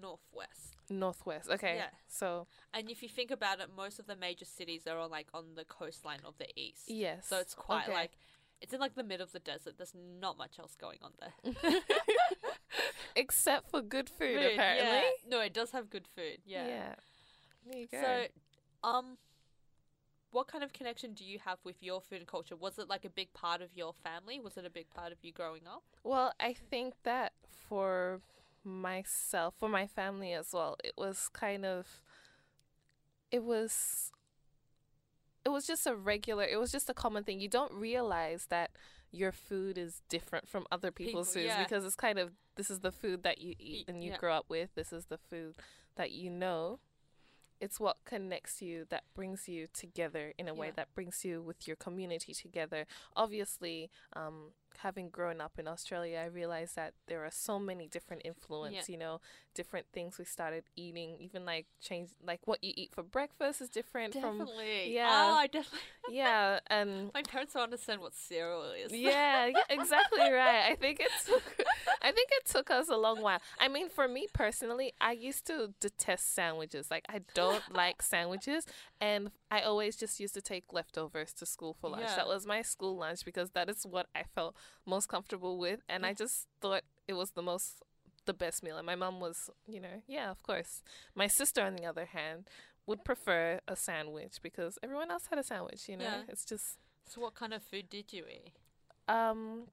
Northwest. 0.00 0.76
Northwest. 0.90 1.48
Okay. 1.50 1.76
Yeah. 1.76 1.88
So 2.08 2.46
And 2.72 2.90
if 2.90 3.02
you 3.02 3.08
think 3.08 3.30
about 3.30 3.60
it, 3.60 3.68
most 3.76 3.98
of 3.98 4.06
the 4.06 4.16
major 4.16 4.44
cities 4.44 4.86
are 4.86 4.98
on 4.98 5.10
like 5.10 5.28
on 5.34 5.54
the 5.56 5.64
coastline 5.64 6.20
of 6.24 6.36
the 6.38 6.46
east. 6.58 6.84
yes. 6.88 7.26
So 7.26 7.38
it's 7.38 7.54
quite 7.54 7.84
Okay. 7.84 7.92
like 7.94 8.12
it's 8.60 8.72
in 8.72 8.80
like 8.80 8.94
the 8.94 9.02
middle 9.04 9.24
of 9.24 9.32
the 9.32 9.40
desert. 9.40 9.74
There's 9.76 9.94
not 9.94 10.38
much 10.38 10.58
else 10.58 10.74
going 10.74 10.98
on 11.02 11.12
there. 11.20 11.74
except 13.16 13.70
for 13.70 13.80
good 13.82 14.08
food, 14.08 14.38
Food, 14.40 14.52
apparently. 14.54 14.86
yeah. 14.86 15.02
No, 15.28 15.40
it 15.40 15.52
does 15.52 15.70
have 15.72 15.90
good 15.90 16.06
food. 16.14 16.38
Yeah. 16.44 16.94
There 17.66 17.78
you 17.78 17.86
go. 17.90 18.00
So, 18.00 18.88
um, 18.88 19.18
what 20.30 20.48
kind 20.48 20.64
of 20.64 20.72
connection 20.72 21.14
do 21.14 21.24
you 21.24 21.38
have 21.44 21.58
with 21.64 21.76
your 21.82 22.00
food 22.00 22.18
and 22.18 22.26
culture? 22.26 22.56
Was 22.56 22.78
it 22.78 22.88
like 22.88 23.04
a 23.04 23.10
big 23.10 23.32
part 23.34 23.60
of 23.62 23.70
your 23.74 23.92
family? 23.92 24.40
Was 24.40 24.56
it 24.56 24.64
a 24.66 24.70
big 24.70 24.90
part 24.90 25.12
of 25.12 25.18
you 25.22 25.32
growing 25.32 25.62
up? 25.66 25.82
Well, 26.02 26.32
I 26.40 26.54
think 26.54 26.94
that 27.04 27.32
for 27.68 28.20
myself, 28.64 29.54
for 29.58 29.68
my 29.68 29.86
family 29.86 30.32
as 30.32 30.48
well, 30.52 30.76
it 30.82 30.94
was 30.96 31.28
kind 31.32 31.64
of 31.64 32.00
it 33.30 33.42
was 33.42 34.10
it 35.44 35.48
was 35.48 35.66
just 35.66 35.86
a 35.86 35.94
regular 35.94 36.44
it 36.44 36.58
was 36.58 36.72
just 36.72 36.88
a 36.88 36.94
common 36.94 37.24
thing. 37.24 37.40
You 37.40 37.48
don't 37.48 37.72
realize 37.72 38.46
that 38.50 38.70
your 39.10 39.32
food 39.32 39.78
is 39.78 40.02
different 40.08 40.48
from 40.48 40.66
other 40.72 40.90
people's 40.90 41.28
People, 41.28 41.42
foods 41.42 41.54
yeah. 41.56 41.62
because 41.62 41.84
it's 41.84 41.94
kind 41.94 42.18
of 42.18 42.32
this 42.56 42.70
is 42.70 42.80
the 42.80 42.92
food 42.92 43.22
that 43.22 43.40
you 43.40 43.54
eat 43.58 43.88
and 43.88 44.02
you 44.02 44.10
yeah. 44.10 44.16
grow 44.16 44.34
up 44.34 44.46
with. 44.48 44.70
This 44.74 44.92
is 44.92 45.06
the 45.06 45.18
food 45.18 45.54
that 45.96 46.10
you 46.10 46.30
know. 46.30 46.80
It's 47.60 47.80
what 47.80 47.96
connects 48.04 48.60
you 48.60 48.84
that 48.90 49.04
brings 49.14 49.48
you 49.48 49.68
together 49.72 50.34
in 50.36 50.48
a 50.48 50.54
way 50.54 50.72
that 50.74 50.92
brings 50.94 51.24
you 51.24 51.40
with 51.40 51.66
your 51.66 51.76
community 51.76 52.34
together. 52.34 52.84
Obviously, 53.16 53.90
um, 54.12 54.50
having 54.78 55.08
grown 55.08 55.40
up 55.40 55.58
in 55.58 55.66
Australia, 55.68 56.18
I 56.22 56.26
realized 56.26 56.76
that 56.76 56.94
there 57.06 57.24
are 57.24 57.30
so 57.30 57.58
many 57.58 57.86
different 57.88 58.22
influence. 58.24 58.88
You 58.88 58.98
know, 58.98 59.20
different 59.54 59.86
things 59.92 60.18
we 60.18 60.24
started 60.24 60.64
eating. 60.76 61.16
Even 61.20 61.44
like 61.44 61.66
change, 61.80 62.10
like 62.24 62.40
what 62.46 62.62
you 62.62 62.72
eat 62.76 62.90
for 62.92 63.02
breakfast 63.02 63.60
is 63.60 63.68
different 63.68 64.12
from 64.14 64.38
Definitely. 64.38 64.94
yeah. 64.94 65.08
Oh, 65.30 65.34
I 65.36 65.46
definitely. 65.46 65.78
yeah, 66.10 66.60
and 66.68 67.10
My 67.14 67.22
parents 67.22 67.54
don't 67.54 67.62
understand 67.62 68.00
what 68.00 68.14
cereal 68.14 68.64
is. 68.72 68.92
yeah, 68.92 69.46
yeah, 69.46 69.62
exactly 69.70 70.20
right. 70.32 70.70
I 70.70 70.74
think 70.74 71.00
it 71.00 71.10
took, 71.26 71.42
I 72.02 72.12
think 72.12 72.28
it 72.32 72.46
took 72.46 72.70
us 72.70 72.88
a 72.88 72.96
long 72.96 73.22
while. 73.22 73.40
I 73.58 73.68
mean, 73.68 73.88
for 73.88 74.06
me 74.08 74.26
personally, 74.32 74.92
I 75.00 75.12
used 75.12 75.46
to 75.46 75.72
detest 75.80 76.34
sandwiches. 76.34 76.90
Like 76.90 77.04
I 77.08 77.20
don't 77.34 77.62
like 77.74 78.02
sandwiches, 78.02 78.66
and 79.00 79.30
I 79.56 79.60
always 79.70 79.94
just 79.96 80.18
used 80.24 80.34
to 80.34 80.42
take 80.52 80.64
leftovers 80.78 81.32
to 81.38 81.44
school 81.46 81.72
for 81.80 81.88
lunch. 81.90 82.04
Yeah. 82.08 82.16
That 82.20 82.26
was 82.34 82.44
my 82.54 82.62
school 82.62 82.96
lunch 83.04 83.20
because 83.24 83.50
that 83.50 83.68
is 83.68 83.78
what 83.94 84.06
I 84.14 84.22
felt 84.34 84.52
most 84.94 85.06
comfortable 85.14 85.54
with, 85.66 85.80
and 85.88 86.00
I 86.04 86.12
just 86.22 86.36
thought 86.60 86.82
it 87.06 87.14
was 87.14 87.30
the 87.38 87.42
most 87.42 87.68
the 88.26 88.34
best 88.34 88.62
meal. 88.64 88.76
And 88.78 88.86
my 88.86 88.96
mom 89.04 89.20
was, 89.20 89.36
you 89.74 89.80
know, 89.80 89.96
yeah, 90.16 90.30
of 90.30 90.42
course. 90.42 90.82
My 91.14 91.28
sister, 91.28 91.60
on 91.62 91.74
the 91.76 91.84
other 91.92 92.06
hand, 92.18 92.40
would 92.86 93.04
prefer 93.04 93.60
a 93.68 93.76
sandwich 93.76 94.34
because 94.42 94.78
everyone 94.82 95.10
else 95.10 95.26
had 95.30 95.38
a 95.38 95.44
sandwich. 95.44 95.82
You 95.88 95.98
know, 95.98 96.04
Yeah. 96.04 96.22
it's 96.32 96.44
just 96.52 96.64
So, 97.06 97.20
what 97.20 97.34
kind 97.34 97.52
of 97.54 97.62
food 97.70 97.86
did 97.90 98.12
you 98.16 98.24
eat? 98.38 98.52
um 99.08 99.68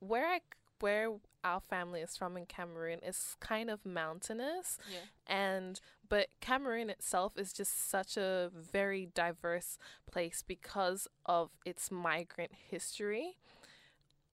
where 0.00 0.26
I 0.26 0.40
where 0.82 1.08
our 1.44 1.60
family 1.60 2.00
is 2.00 2.16
from 2.16 2.36
in 2.36 2.46
Cameroon 2.46 2.98
is 3.02 3.36
kind 3.40 3.70
of 3.70 3.84
mountainous 3.86 4.78
Yeah. 4.90 4.98
and 5.26 5.80
but 6.08 6.28
Cameroon 6.40 6.90
itself 6.90 7.38
is 7.38 7.52
just 7.52 7.88
such 7.90 8.16
a 8.16 8.50
very 8.54 9.06
diverse 9.06 9.78
place 10.10 10.42
because 10.46 11.08
of 11.26 11.50
its 11.64 11.90
migrant 11.90 12.52
history 12.70 13.38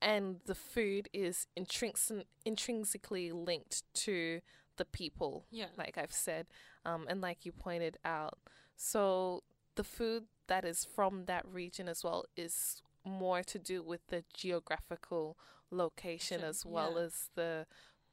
and 0.02 0.40
the 0.46 0.56
food 0.56 1.10
is 1.14 1.48
intrinsic- 1.58 2.28
intrinsically 2.46 3.32
linked 3.32 3.84
to 3.94 4.42
the 4.78 4.86
people 4.86 5.46
Yeah. 5.52 5.68
like 5.78 5.98
I've 5.98 6.12
said 6.14 6.48
um, 6.86 7.06
and 7.10 7.22
like 7.22 7.46
you 7.46 7.52
pointed 7.52 7.98
out 8.06 8.38
so 8.78 9.44
the 9.76 9.84
food 9.84 10.26
that 10.48 10.64
is 10.66 10.86
from 10.86 11.26
that 11.26 11.46
region 11.48 11.88
as 11.90 12.04
well 12.04 12.26
is 12.36 12.82
more 13.06 13.44
to 13.44 13.60
do 13.60 13.82
with 13.84 14.06
the 14.08 14.24
geographical 14.34 15.38
location 15.72 16.42
as 16.42 16.66
well 16.66 16.96
yeah. 16.98 17.04
as 17.06 17.30
the 17.36 17.66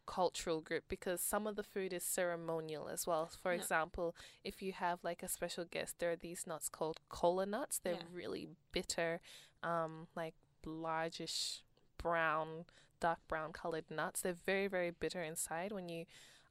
cultural 0.07 0.61
group 0.61 0.85
because 0.89 1.21
some 1.21 1.47
of 1.47 1.57
the 1.57 1.63
food 1.65 1.93
is 1.93 2.05
ceremonial 2.05 2.89
as 2.89 3.07
well. 3.07 3.29
For 3.43 3.53
Yeah. 3.53 3.59
example, 3.61 4.15
if 4.45 4.63
you 4.63 4.73
have 4.73 5.03
like 5.03 5.23
a 5.23 5.29
special 5.29 5.65
guest, 5.65 5.99
there 5.99 6.13
are 6.13 6.17
these 6.17 6.47
nuts 6.47 6.69
called 6.69 7.01
cola 7.09 7.45
nuts. 7.47 7.79
They're 7.79 7.95
Yeah. 7.95 8.03
really 8.13 8.49
bitter, 8.73 9.21
um, 9.63 10.09
like 10.15 10.35
largish 10.65 11.63
brown, 11.99 12.67
dark 13.01 13.19
brown 13.29 13.53
colored 13.53 13.91
nuts. 13.91 14.21
They're 14.23 14.33
very, 14.33 14.69
very 14.69 14.91
bitter 14.91 15.23
inside 15.23 15.73
when 15.73 15.89
you 15.89 16.07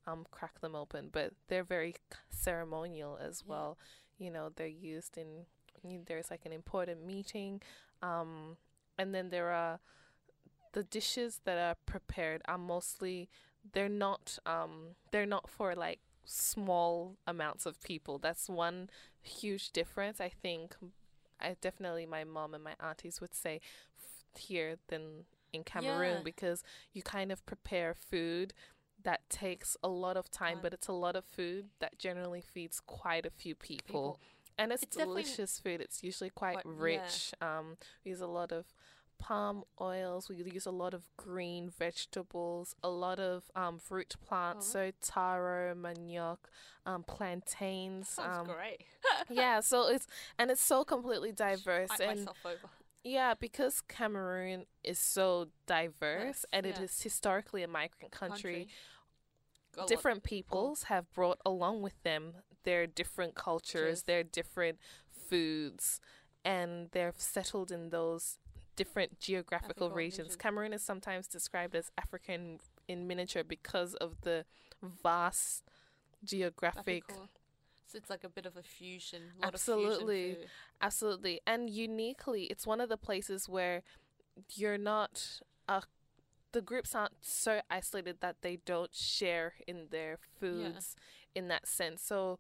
um 0.07 0.25
crack 0.31 0.59
them 0.59 0.75
open, 0.75 1.09
but 1.11 1.33
they're 1.47 1.63
very 1.63 1.95
ceremonial 2.29 3.17
as 3.17 3.43
well. 3.45 3.77
You 4.17 4.31
know, 4.31 4.49
they're 4.49 4.67
used 4.67 5.17
in 5.17 5.45
there's 6.07 6.31
like 6.31 6.45
an 6.45 6.51
important 6.51 7.05
meeting, 7.05 7.61
um, 8.01 8.57
and 8.97 9.13
then 9.13 9.29
there 9.29 9.51
are 9.51 9.79
the 10.73 10.83
dishes 10.83 11.41
that 11.45 11.57
are 11.57 11.75
prepared 11.85 12.41
are 12.47 12.57
mostly 12.57 13.29
they're 13.73 13.87
not 13.89 14.37
um 14.45 14.95
they're 15.11 15.25
not 15.25 15.49
for 15.49 15.73
like 15.73 15.99
small 16.25 17.15
amounts 17.25 17.65
of 17.65 17.81
people. 17.81 18.17
That's 18.17 18.49
one 18.49 18.89
huge 19.21 19.71
difference. 19.71 20.19
I 20.19 20.29
think 20.29 20.75
I 21.39 21.55
definitely 21.61 22.05
my 22.05 22.23
mom 22.23 22.53
and 22.53 22.63
my 22.63 22.73
aunties 22.79 23.21
would 23.21 23.33
say 23.33 23.61
f- 23.97 24.39
here 24.41 24.75
than 24.87 25.25
in 25.53 25.63
Cameroon 25.63 26.17
Yeah. 26.17 26.23
because 26.23 26.63
you 26.93 27.01
kind 27.01 27.31
of 27.31 27.45
prepare 27.45 27.93
food 27.93 28.53
that 29.03 29.29
takes 29.29 29.77
a 29.83 29.87
lot 29.87 30.17
of 30.17 30.31
time, 30.31 30.55
Time. 30.55 30.59
but 30.63 30.73
it's 30.73 30.87
a 30.87 30.93
lot 30.93 31.15
of 31.15 31.23
food 31.25 31.65
that 31.79 31.99
generally 31.99 32.41
feeds 32.41 32.79
quite 32.79 33.25
a 33.25 33.29
few 33.29 33.53
people. 33.55 33.85
People. 33.85 34.19
And 34.57 34.71
it's, 34.71 34.83
It's 34.83 34.95
delicious 34.95 35.59
food. 35.59 35.81
It's 35.81 36.03
usually 36.03 36.29
quite 36.29 36.61
quite- 36.61 36.65
yeah. 36.65 36.83
rich. 36.83 37.33
Um, 37.41 37.77
we 38.03 38.11
use 38.11 38.21
a 38.21 38.27
lot 38.27 38.51
of 38.51 38.65
palm 39.17 39.63
oils. 39.79 40.29
We 40.29 40.35
use 40.37 40.65
a 40.65 40.71
lot 40.71 40.93
of 40.93 41.03
green 41.17 41.69
vegetables, 41.69 42.75
a 42.83 42.89
lot 42.89 43.19
of 43.19 43.43
um, 43.55 43.79
fruit 43.79 44.15
plants, 44.25 44.67
Oh. 44.69 44.71
so 44.71 44.91
taro, 45.01 45.73
manioc, 45.75 46.37
um, 46.85 47.03
plantains. 47.03 48.09
Sounds 48.09 48.49
um, 48.49 48.55
great. 48.55 48.81
yeah, 49.29 49.59
so 49.61 49.87
it's 49.89 50.07
and 50.37 50.51
it's 50.51 50.61
so 50.61 50.83
completely 50.83 51.31
diverse 51.31 51.89
and 51.99 52.19
myself 52.19 52.37
over. 52.45 52.69
yeah, 53.03 53.33
because 53.33 53.81
Cameroon 53.81 54.65
is 54.83 54.99
so 54.99 55.47
diverse 55.65 56.23
Yes, 56.25 56.45
and 56.51 56.65
it 56.65 56.75
yeah. 56.77 56.83
is 56.83 57.01
historically 57.01 57.63
a 57.63 57.67
migrant 57.67 58.11
country 58.11 58.67
lot- 59.77 59.87
different 59.87 60.23
peoples 60.23 60.83
have 60.83 61.11
brought 61.13 61.39
along 61.45 61.81
with 61.81 62.01
them 62.03 62.33
their 62.65 62.85
different 62.85 63.35
cultures, 63.35 63.71
Cultures. 63.73 64.01
their 64.03 64.23
different 64.23 64.77
foods, 65.09 66.01
and 66.43 66.89
they're 66.91 67.13
settled 67.17 67.71
in 67.71 67.89
those 67.89 68.37
different 68.75 69.19
geographical 69.19 69.89
regions. 69.89 70.19
regions. 70.19 70.35
Cameroon 70.35 70.73
is 70.73 70.81
sometimes 70.83 71.27
described 71.27 71.75
as 71.75 71.91
African 71.97 72.59
in 72.87 73.07
miniature 73.07 73.43
because 73.43 73.95
of 73.95 74.21
the 74.21 74.45
vast 75.01 75.63
geographic. 76.23 77.03
So 77.87 77.97
it's 77.97 78.09
like 78.09 78.23
a 78.23 78.29
bit 78.29 78.45
of 78.45 78.57
a 78.57 78.63
fusion. 78.63 79.21
Lot 79.39 79.53
Absolutely. 79.53 80.31
Of 80.31 80.35
fusion. 80.35 80.49
Absolutely. 80.81 81.41
And 81.47 81.69
uniquely, 81.69 82.43
it's 82.45 82.67
one 82.67 82.81
of 82.81 82.89
the 82.89 82.97
places 82.97 83.47
where 83.47 83.83
you're 84.53 84.77
not 84.77 85.39
uh 85.69 85.81
the 86.51 86.61
groups 86.61 86.95
aren't 86.95 87.13
so 87.21 87.61
isolated 87.69 88.17
that 88.21 88.37
they 88.41 88.57
don't 88.65 88.93
share 88.95 89.53
in 89.67 89.87
their 89.91 90.17
foods 90.39 90.95
in 91.35 91.47
that 91.49 91.67
sense. 91.67 92.01
So 92.01 92.39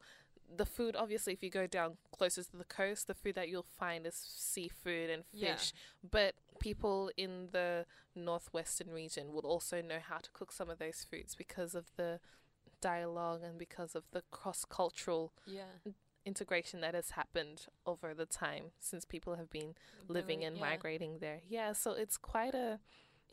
the 0.55 0.65
food 0.65 0.95
obviously 0.95 1.33
if 1.33 1.41
you 1.41 1.49
go 1.49 1.65
down 1.65 1.97
closer 2.15 2.43
to 2.43 2.55
the 2.57 2.63
coast, 2.63 3.07
the 3.07 3.13
food 3.15 3.35
that 3.35 3.49
you'll 3.49 3.63
find 3.79 4.05
is 4.05 4.15
seafood 4.15 5.09
and 5.09 5.23
fish. 5.25 5.73
Yeah. 5.73 6.09
But 6.11 6.35
people 6.59 7.11
in 7.17 7.49
the 7.51 7.85
northwestern 8.15 8.89
region 8.91 9.33
would 9.33 9.45
also 9.45 9.81
know 9.81 9.99
how 10.01 10.17
to 10.17 10.29
cook 10.31 10.51
some 10.51 10.69
of 10.69 10.77
those 10.79 11.05
foods 11.09 11.35
because 11.35 11.75
of 11.75 11.85
the 11.97 12.19
dialogue 12.81 13.41
and 13.43 13.57
because 13.57 13.95
of 13.95 14.03
the 14.11 14.21
cross 14.31 14.65
cultural 14.65 15.33
Yeah. 15.45 15.63
integration 16.25 16.81
that 16.81 16.93
has 16.93 17.11
happened 17.11 17.65
over 17.85 18.13
the 18.13 18.25
time 18.25 18.71
since 18.79 19.05
people 19.05 19.35
have 19.35 19.49
been 19.49 19.75
living 20.07 20.43
and 20.43 20.57
yeah. 20.57 20.61
migrating 20.69 21.19
there. 21.19 21.41
Yeah, 21.47 21.73
so 21.73 21.91
it's 21.91 22.17
quite 22.17 22.53
a 22.53 22.79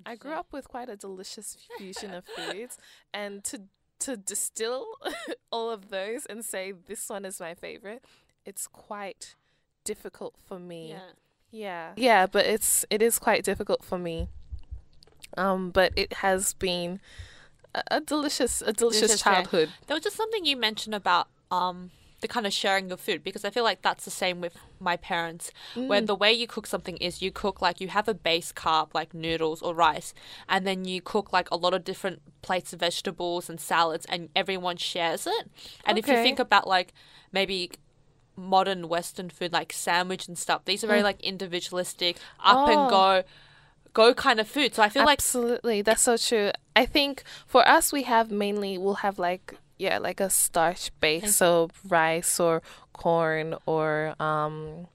I 0.07 0.17
grew 0.17 0.33
up 0.33 0.53
with 0.53 0.69
quite 0.69 0.89
a 0.89 0.97
delicious 0.97 1.57
fusion 1.77 2.15
of 2.15 2.25
foods 2.37 2.79
and 3.13 3.45
to 3.45 3.63
to 4.03 4.17
distill 4.17 4.87
all 5.53 5.71
of 5.71 5.91
those 5.91 6.27
and 6.27 6.45
say 6.45 6.73
this 6.73 7.09
one 7.09 7.25
is 7.25 7.41
my 7.41 7.55
favorite, 7.55 8.05
it's 8.45 8.67
quite 8.67 9.35
difficult 9.85 10.35
for 10.47 10.59
me. 10.59 10.91
Yeah. 10.91 11.01
Yeah. 11.51 11.93
Yeah, 11.97 12.27
but 12.27 12.47
it's 12.47 12.85
it 12.91 13.03
is 13.03 13.19
quite 13.19 13.45
difficult 13.45 13.85
for 13.85 13.99
me. 13.99 14.29
Um 15.37 15.71
but 15.71 15.93
it 15.97 16.15
has 16.15 16.55
been 16.55 17.01
a, 17.75 17.83
a 17.91 18.01
delicious 18.01 18.63
a 18.63 18.73
delicious, 18.73 19.01
Delicious, 19.01 19.23
childhood. 19.23 19.71
There 19.87 19.95
was 19.95 20.05
just 20.05 20.17
something 20.17 20.45
you 20.45 20.57
mentioned 20.57 20.95
about 20.95 21.29
um 21.51 21.91
the 22.23 22.29
kind 22.29 22.47
of 22.47 22.53
sharing 22.53 22.91
of 22.91 23.01
food 23.01 23.23
because 23.23 23.45
I 23.45 23.51
feel 23.51 23.65
like 23.65 23.83
that's 23.83 24.05
the 24.07 24.11
same 24.11 24.41
with 24.41 24.57
my 24.81 24.97
parents 24.97 25.51
where 25.75 26.01
Mm. 26.01 26.07
the 26.07 26.15
way 26.15 26.33
you 26.33 26.47
cook 26.47 26.67
something 26.67 26.97
is 26.97 27.21
you 27.21 27.31
cook 27.31 27.61
like 27.61 27.81
you 27.81 27.89
have 27.89 28.09
a 28.09 28.15
base 28.15 28.53
carb 28.53 28.89
like 28.95 29.13
noodles 29.13 29.61
or 29.61 29.75
rice 29.75 30.15
and 30.49 30.67
then 30.67 30.85
you 30.87 31.01
cook 31.03 31.33
like 31.33 31.51
a 31.51 31.57
lot 31.57 31.75
of 31.75 31.85
different 31.85 32.23
plates 32.41 32.73
of 32.73 32.81
vegetables 32.81 33.51
and 33.51 33.61
salads 33.61 34.07
and 34.09 34.29
everyone 34.35 34.77
shares 34.79 35.27
it. 35.27 35.51
And 35.85 35.99
if 35.99 36.09
you 36.09 36.15
think 36.15 36.39
about 36.39 36.67
like 36.67 36.95
maybe 37.33 37.71
modern 38.37 38.89
western 38.89 39.29
food 39.29 39.53
like 39.53 39.73
sandwich 39.73 40.27
and 40.29 40.39
stuff, 40.39 40.65
these 40.65 40.83
are 40.83 40.87
very 40.87 41.01
Mm. 41.01 41.05
like 41.11 41.21
individualistic, 41.21 42.17
up 42.43 42.67
Oh. 42.69 42.73
and 42.73 42.91
go 42.91 43.23
go 43.95 44.15
kind 44.15 44.41
of 44.41 44.49
food. 44.49 44.75
So 44.75 44.83
I 44.83 44.89
feel 44.89 45.05
like 45.05 45.19
Absolutely, 45.19 45.83
that's 45.83 46.01
so 46.01 46.17
true. 46.17 46.51
I 46.75 46.87
think 46.87 47.25
for 47.47 47.67
us, 47.69 47.93
we 47.93 48.05
have 48.05 48.31
mainly 48.31 48.79
we'll 48.79 49.03
have 49.07 49.19
like 49.19 49.55
yeah, 49.83 49.99
like 49.99 50.21
a 50.21 50.31
starch 50.31 50.93
base, 51.01 51.35
so 51.37 51.69
rice 51.89 52.39
or 52.39 52.63
corn 52.93 53.57
or 53.67 54.15
um, 54.21 54.87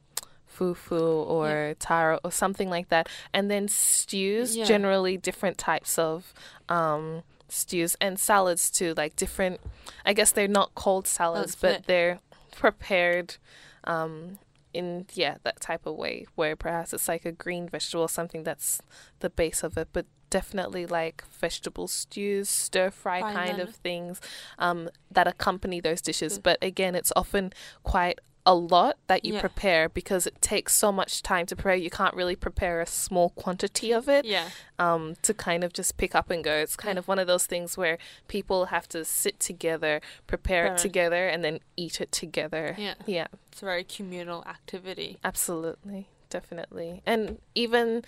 fufu 0.57 1.27
or 1.27 1.75
taro 1.77 2.19
or 2.23 2.31
something 2.31 2.69
like 2.69 2.87
that, 2.87 3.09
and 3.33 3.51
then 3.51 3.67
stews. 3.67 4.55
Yeah. 4.55 4.63
Generally, 4.63 5.17
different 5.17 5.57
types 5.57 5.99
of 5.99 6.33
um 6.69 7.23
stews 7.49 7.97
and 7.99 8.17
salads 8.17 8.71
too, 8.71 8.93
like 8.95 9.15
different. 9.17 9.59
I 10.05 10.13
guess 10.13 10.31
they're 10.31 10.47
not 10.47 10.73
cold 10.73 11.05
salads, 11.05 11.55
That's 11.55 11.61
but 11.61 11.75
it. 11.81 11.87
they're 11.87 12.19
prepared 12.55 13.35
um 13.83 14.39
in 14.73 15.05
yeah 15.13 15.35
that 15.43 15.59
type 15.59 15.85
of 15.85 15.95
way 15.95 16.25
where 16.35 16.55
perhaps 16.55 16.93
it's 16.93 17.07
like 17.07 17.25
a 17.25 17.31
green 17.31 17.69
vegetable 17.69 18.07
something 18.07 18.43
that's 18.43 18.81
the 19.19 19.29
base 19.29 19.63
of 19.63 19.77
it 19.77 19.87
but 19.93 20.05
definitely 20.29 20.85
like 20.85 21.23
vegetable 21.39 21.87
stews 21.87 22.49
stir 22.49 22.89
fry 22.91 23.21
Fry 23.21 23.33
kind 23.33 23.59
them. 23.59 23.67
of 23.67 23.75
things 23.75 24.19
um 24.59 24.89
that 25.11 25.27
accompany 25.27 25.79
those 25.79 26.01
dishes 26.01 26.37
but 26.39 26.57
again 26.61 26.95
it's 26.95 27.13
often 27.15 27.53
quite 27.83 28.19
a 28.45 28.55
lot 28.55 28.95
that 29.07 29.25
you 29.25 29.33
Yeah. 29.33 29.41
prepare 29.41 29.89
because 29.89 30.25
it 30.25 30.41
takes 30.41 30.73
so 30.73 30.89
much 30.89 31.21
time 31.21 31.45
to 31.47 31.55
prepare 31.55 31.75
you 31.75 31.89
can't 31.89 32.13
really 32.15 32.35
prepare 32.35 32.79
a 32.79 32.85
small 32.85 33.31
quantity 33.31 33.91
of 33.91 34.07
it 34.07 34.23
yeah. 34.23 34.49
um, 34.79 35.15
to 35.21 35.33
kind 35.33 35.65
of 35.65 35.73
just 35.73 35.97
pick 35.97 36.15
up 36.15 36.29
and 36.29 36.45
go. 36.45 36.53
It's 36.53 36.77
kind 36.77 36.95
Yeah. 36.95 36.99
of 36.99 37.09
one 37.09 37.19
of 37.19 37.27
those 37.27 37.45
things 37.45 37.75
where 37.77 37.97
people 38.29 38.67
have 38.67 38.87
to 38.89 39.03
sit 39.03 39.41
together, 39.41 39.99
prepare 40.27 40.67
it. 40.67 40.77
together, 40.77 41.27
and 41.27 41.43
then 41.43 41.59
eat 41.75 41.99
it 41.99 42.13
together. 42.13 42.73
Yeah. 42.77 42.93
Yeah, 43.05 43.27
It's 43.51 43.61
a 43.61 43.65
very 43.65 43.83
communal 43.83 44.45
activity. 44.45 45.17
absolutely. 45.25 46.07
Definitely. 46.29 47.01
And 47.05 47.39
even 47.55 48.03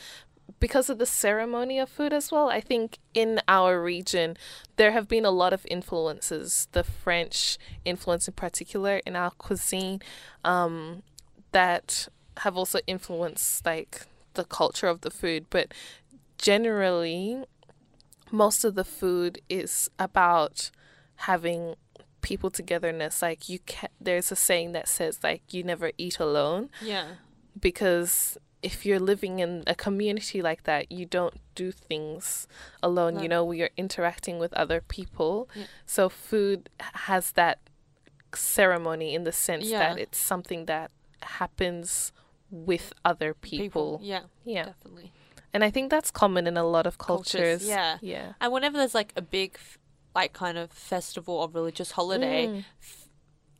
because 0.60 0.90
of 0.90 0.98
the 0.98 1.06
ceremony 1.06 1.80
of 1.80 1.90
food 1.90 2.14
as 2.14 2.32
well, 2.32 2.50
I 2.50 2.62
think 2.62 2.98
in 3.14 3.40
our 3.48 3.82
region, 3.82 4.36
there 4.78 4.92
have 4.92 5.08
been 5.08 5.26
a 5.26 5.32
lot 5.32 5.54
of 5.54 5.66
influences, 5.70 6.68
the 6.72 6.84
French 6.84 7.58
influence 7.86 8.28
in 8.28 8.34
particular 8.34 9.02
in 9.06 9.16
our 9.16 9.32
cuisine, 9.32 10.02
um, 10.44 11.04
that 11.52 12.08
have 12.38 12.56
also 12.58 12.80
influenced 12.88 13.66
like 13.66 14.06
the 14.36 14.44
culture 14.46 14.88
of 14.88 15.02
the 15.02 15.12
food. 15.12 15.46
But 15.50 15.74
generally, 16.38 17.44
most 18.32 18.64
of 18.64 18.76
the 18.76 18.84
food 18.86 19.42
is 19.50 19.90
about 20.00 20.72
having 21.28 21.76
people 22.22 22.50
togetherness. 22.50 23.22
Like 23.22 23.50
you 23.50 23.60
can 23.60 23.90
there's 24.00 24.32
a 24.32 24.36
saying 24.36 24.72
that 24.74 24.88
says 24.88 25.20
like 25.24 25.42
you 25.54 25.64
never 25.64 25.92
eat 25.98 26.20
alone 26.20 26.70
Yeah. 26.82 27.06
because 27.60 28.38
if 28.62 28.86
you're 28.86 29.00
living 29.00 29.40
in 29.40 29.64
a 29.68 29.74
community 29.76 30.42
like 30.42 30.64
that, 30.64 30.92
you 30.92 31.06
don't 31.06 31.36
do 31.56 31.72
things 31.72 32.48
alone. 32.84 33.16
No. 33.16 33.22
You 33.22 33.30
know, 33.30 33.44
we 33.46 33.62
are 33.62 33.70
interacting 33.78 34.38
with 34.40 34.54
other 34.54 34.82
people. 34.82 35.50
Yeah. 35.56 35.64
So 35.86 36.10
food 36.10 36.70
has 36.80 37.32
that 37.34 37.60
ceremony 38.36 39.16
in 39.16 39.24
the 39.24 39.32
sense 39.32 39.66
Yeah. 39.66 39.80
that 39.94 40.00
it's 40.00 40.18
something 40.18 40.66
that 40.66 40.92
happens 41.24 42.12
with 42.52 42.94
other 43.06 43.34
people. 43.34 44.00
Yeah, 44.02 44.24
Yeah. 44.44 44.66
definitely. 44.66 45.12
And 45.54 45.64
I 45.64 45.72
think 45.72 45.90
that's 45.90 46.12
common 46.12 46.46
in 46.46 46.58
a 46.58 46.64
lot 46.64 46.86
of 46.86 46.98
cultures. 46.98 47.62
Cultures, 47.64 47.68
yeah. 47.68 47.98
Yeah. 48.02 48.34
And 48.40 48.52
whenever 48.54 48.78
there's 48.78 48.94
like 48.94 49.14
a 49.16 49.22
big, 49.22 49.58
like 50.14 50.34
kind 50.34 50.58
of 50.58 50.72
festival 50.72 51.36
or 51.36 51.50
religious 51.50 51.92
holiday, 51.92 52.48
Mm. 52.48 52.64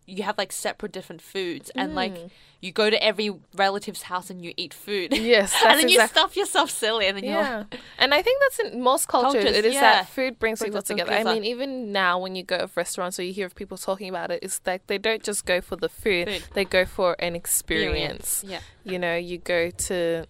You 0.10 0.24
have 0.24 0.38
like 0.38 0.52
separate 0.52 0.92
different 0.92 1.22
foods, 1.22 1.70
and 1.76 1.96
like 1.96 2.14
Mm. 2.14 2.30
you 2.62 2.72
go 2.72 2.90
to 2.90 3.02
every 3.04 3.30
relative's 3.56 4.04
house 4.04 4.30
and 4.30 4.44
you 4.44 4.54
eat 4.58 4.74
food. 4.74 5.14
Yes, 5.18 5.52
that's 5.54 5.66
and 5.66 5.80
then 5.80 5.90
you 5.90 6.06
stuff 6.08 6.36
yourself 6.36 6.70
silly, 6.72 7.06
and 7.08 7.16
then 7.18 7.24
you're 7.24 7.34
Yeah, 7.34 7.64
and 7.98 8.14
I 8.14 8.22
think 8.22 8.42
that's 8.42 8.60
in 8.60 8.82
most 8.82 9.08
cultures. 9.08 9.44
Cultures, 9.44 9.58
it 9.58 9.66
is 9.66 9.74
yeah. 9.76 9.82
that 9.82 10.10
food 10.10 10.40
brings 10.40 10.60
Brings 10.60 10.70
people 10.74 10.82
together. 10.82 11.14
I 11.14 11.24
mean, 11.24 11.44
even 11.46 11.92
now 11.92 12.20
when 12.20 12.36
you 12.36 12.44
go 12.44 12.58
to 12.58 12.70
restaurants 12.76 13.20
or 13.20 13.24
you 13.24 13.34
hear 13.34 13.46
of 13.46 13.56
people 13.56 13.78
talking 13.78 14.10
about 14.10 14.32
it, 14.32 14.40
it's 14.42 14.60
like 14.66 14.88
they 14.88 14.98
don't 14.98 15.24
just 15.24 15.46
go 15.46 15.62
for 15.62 15.76
the 15.76 15.90
food; 15.90 16.28
Food. 16.30 16.44
they 16.54 16.66
go 16.66 16.86
for 16.86 17.16
an 17.20 17.36
experience. 17.36 18.44
Yeah. 18.46 18.60
You 18.84 18.98
know, 19.00 19.16
you 19.16 19.38
go 19.38 19.70
to, 19.70 20.26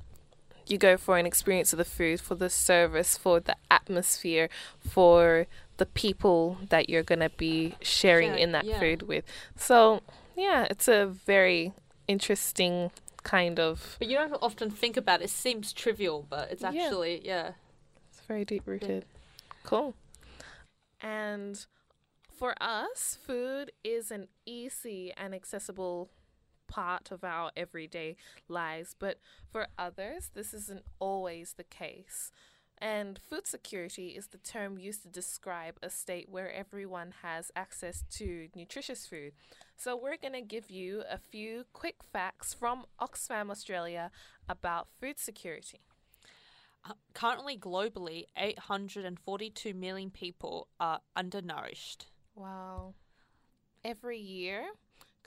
you 0.71 0.77
go 0.77 0.97
for 0.97 1.17
an 1.17 1.25
experience 1.25 1.73
of 1.73 1.77
the 1.77 1.85
food, 1.85 2.19
for 2.21 2.35
the 2.35 2.49
service, 2.49 3.17
for 3.17 3.39
the 3.39 3.55
atmosphere, 3.71 4.49
for 4.79 5.47
the 5.77 5.85
people 5.85 6.57
that 6.69 6.89
you're 6.89 7.03
gonna 7.03 7.29
be 7.29 7.75
sharing 7.81 8.29
Sharing, 8.31 8.43
in 8.43 8.51
that 8.51 8.65
yeah. 8.65 8.79
food 8.79 9.03
with. 9.03 9.23
So, 9.55 10.01
yeah, 10.35 10.67
it's 10.69 10.87
a 10.87 11.05
very 11.05 11.73
interesting 12.07 12.91
kind 13.23 13.59
of. 13.59 13.95
But 13.99 14.07
you 14.07 14.17
don't 14.17 14.33
often 14.41 14.69
think 14.69 14.97
about 14.97 15.21
it. 15.21 15.25
It 15.25 15.29
seems 15.29 15.73
trivial, 15.73 16.25
but 16.29 16.51
it's 16.51 16.61
Yeah. 16.61 16.69
actually 16.69 17.25
yeah. 17.25 17.51
It's 18.11 18.21
very 18.21 18.45
deep 18.45 18.65
rooted. 18.65 19.05
Cool. 19.63 19.93
And 21.01 21.65
for 22.35 22.55
us, 22.61 23.17
food 23.25 23.71
is 23.83 24.11
an 24.11 24.27
easy 24.45 25.13
and 25.15 25.33
accessible 25.35 26.09
part 26.69 27.11
of 27.11 27.23
our 27.23 27.51
everyday 27.57 28.15
lives, 28.47 28.95
but 28.97 29.19
for 29.51 29.67
others, 29.77 30.31
this 30.33 30.53
isn't 30.53 30.83
always 30.99 31.53
the 31.57 31.63
case. 31.65 32.31
And 32.81 33.19
food 33.19 33.45
security 33.45 34.09
is 34.09 34.27
the 34.27 34.37
term 34.37 34.77
used 34.77 35.01
to 35.01 35.09
describe 35.09 35.77
a 35.83 35.89
state 35.89 36.29
where 36.29 36.51
everyone 36.51 37.13
has 37.21 37.51
access 37.55 38.05
to 38.11 38.47
nutritious 38.55 39.05
food. 39.05 39.33
So, 39.75 39.97
we're 39.97 40.17
going 40.17 40.33
to 40.33 40.41
give 40.41 40.69
you 40.69 41.03
a 41.09 41.17
few 41.17 41.65
quick 41.73 41.97
facts 42.13 42.53
from 42.53 42.85
Oxfam 43.01 43.51
Australia 43.51 44.11
about 44.47 44.87
food 45.01 45.19
security. 45.19 45.81
Uh, 46.85 46.93
Currently, 47.13 47.57
globally, 47.57 48.25
842 48.37 49.73
million 49.73 50.09
people 50.09 50.69
are 50.79 51.01
undernourished. 51.17 52.05
Wow. 52.33 52.93
Every 53.83 54.19
year, 54.19 54.67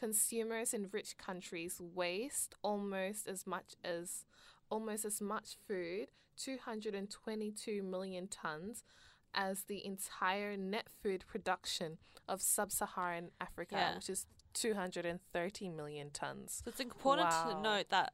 consumers 0.07 0.75
in 0.75 0.89
rich 0.91 1.17
countries 1.17 1.81
waste 1.81 2.57
almost 2.63 3.29
as 3.29 3.47
much 3.47 3.77
as 3.85 4.25
almost 4.69 5.05
as 5.05 5.21
much 5.21 5.55
food, 5.69 6.09
222 6.37 7.85
million 7.85 8.27
tons, 8.27 8.83
as 9.33 9.63
the 9.65 9.87
entire 9.87 10.57
net 10.57 10.89
food 11.03 11.25
production 11.29 11.99
of 12.27 12.43
sub-Saharan 12.43 13.31
Africa, 13.41 13.77
Yeah. 13.77 13.95
which 13.95 14.11
is 14.11 14.27
230 14.55 15.69
million 15.69 16.11
tons. 16.11 16.63
So 16.65 16.71
it's 16.71 16.81
important 16.81 17.29
Wow. 17.31 17.53
to 17.53 17.63
note 17.63 17.89
that 17.91 18.13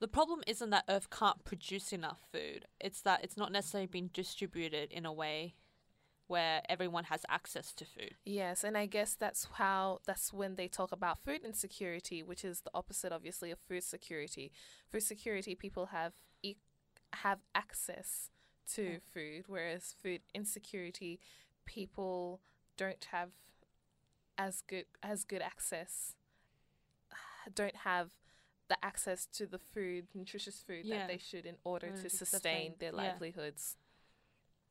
the 0.00 0.08
problem 0.08 0.42
isn't 0.48 0.70
that 0.70 0.84
Earth 0.88 1.08
can't 1.10 1.44
produce 1.44 1.92
enough 1.92 2.18
food. 2.32 2.66
It's 2.80 3.00
that 3.02 3.22
it's 3.22 3.36
not 3.36 3.52
necessarily 3.52 3.86
being 3.86 4.08
distributed 4.08 4.90
in 4.90 5.06
a 5.06 5.12
way 5.12 5.54
where 6.32 6.62
everyone 6.74 7.04
has 7.12 7.22
access 7.28 7.72
to 7.78 7.84
food. 7.84 8.14
Yes, 8.24 8.64
and 8.64 8.74
I 8.76 8.86
guess 8.96 9.14
that's 9.24 9.42
how 9.60 10.00
that's 10.08 10.32
when 10.32 10.56
they 10.56 10.68
talk 10.68 10.90
about 10.92 11.16
food 11.26 11.40
insecurity, 11.44 12.22
which 12.30 12.42
is 12.50 12.56
the 12.66 12.70
opposite, 12.80 13.12
obviously, 13.12 13.50
of 13.52 13.58
food 13.68 13.84
security. 13.84 14.46
Food 14.90 15.02
security, 15.02 15.54
people 15.54 15.86
have 15.98 16.12
e- 16.42 16.56
have 17.26 17.40
access 17.54 18.30
to 18.74 18.82
Mm. 18.82 19.02
food, 19.14 19.44
whereas 19.54 19.94
food 20.02 20.20
insecurity, 20.34 21.20
people 21.76 22.40
don't 22.82 23.04
have 23.16 23.30
as 24.38 24.62
good 24.70 24.86
as 25.02 25.24
good 25.24 25.42
access. 25.52 26.16
Don't 27.60 27.76
have 27.90 28.08
the 28.68 28.78
access 28.90 29.26
to 29.38 29.46
the 29.46 29.58
food, 29.58 30.06
nutritious 30.14 30.58
food 30.66 30.84
Yeah. 30.86 30.98
that 30.98 31.08
they 31.08 31.18
should 31.18 31.44
in 31.52 31.56
order 31.64 31.90
to 32.02 32.08
sustain, 32.08 32.76
their 32.78 32.92
yeah. 32.94 33.02
livelihoods. 33.02 33.76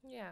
Yeah. 0.03 0.31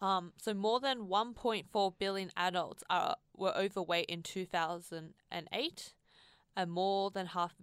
Um, 0.00 0.32
so 0.36 0.54
more 0.54 0.80
than 0.80 1.08
1.4 1.08 1.94
billion 1.98 2.30
adults 2.36 2.84
are 2.88 3.16
were 3.36 3.56
overweight 3.56 4.06
in 4.06 4.22
2008, 4.22 5.94
and 6.56 6.70
more 6.70 7.10
than 7.10 7.26
half. 7.26 7.54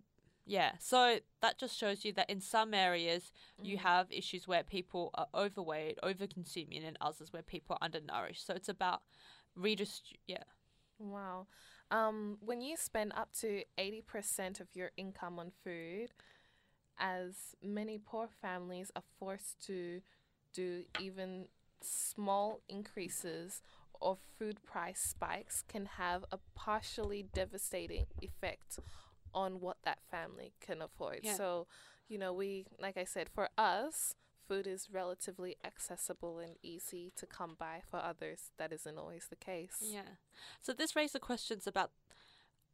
Yeah, 0.45 0.73
so 0.79 1.19
that 1.41 1.57
just 1.57 1.77
shows 1.77 2.05
you 2.05 2.13
that 2.13 2.29
in 2.29 2.39
some 2.41 2.73
areas 2.73 3.31
you 3.61 3.77
Mhm. 3.77 3.79
have 3.79 4.11
issues 4.11 4.47
where 4.47 4.63
people 4.63 5.11
are 5.15 5.27
overweight, 5.33 5.97
over 6.03 6.27
consuming, 6.27 6.83
and 6.83 6.97
others 7.01 7.33
where 7.33 7.41
people 7.43 7.77
are 7.79 7.85
undernourished. 7.85 8.45
So 8.45 8.53
it's 8.53 8.69
about 8.69 9.01
redistribute. 9.55 10.19
Yeah, 10.27 10.43
Wow. 10.99 11.47
Um, 11.91 12.37
when 12.41 12.61
you 12.61 12.77
spend 12.77 13.13
up 13.15 13.31
to 13.41 13.63
80% 13.77 14.59
of 14.59 14.67
your 14.73 14.91
income 14.97 15.39
on 15.39 15.51
food, 15.63 16.11
as 16.97 17.55
many 17.63 17.99
poor 17.99 18.27
families 18.41 18.91
are 18.95 19.03
forced 19.19 19.65
to 19.67 20.01
do 20.53 20.83
even 20.97 21.47
small 21.81 22.61
increases 22.67 23.61
or 24.01 24.17
food 24.37 24.63
price 24.63 24.99
spikes 24.99 25.63
can 25.67 25.85
have 25.97 26.25
a 26.31 26.39
partially 26.55 27.25
devastating 27.33 28.05
effect 28.21 28.79
on 29.33 29.59
what 29.59 29.77
that 29.83 29.99
family 30.09 30.53
can 30.59 30.81
afford. 30.81 31.19
Yeah. 31.23 31.35
So, 31.35 31.67
you 32.07 32.17
know, 32.17 32.33
we 32.33 32.65
like 32.79 32.97
I 32.97 33.03
said, 33.03 33.29
for 33.33 33.49
us, 33.57 34.15
food 34.47 34.67
is 34.67 34.89
relatively 34.91 35.55
accessible 35.63 36.39
and 36.39 36.55
easy 36.61 37.11
to 37.15 37.25
come 37.25 37.55
by. 37.57 37.81
For 37.89 37.97
others, 37.97 38.51
that 38.57 38.71
isn't 38.71 38.97
always 38.97 39.27
the 39.29 39.35
case. 39.35 39.77
yeah. 39.81 40.17
So 40.61 40.73
this 40.73 40.95
raises 40.95 41.21
questions 41.21 41.67
about, 41.67 41.91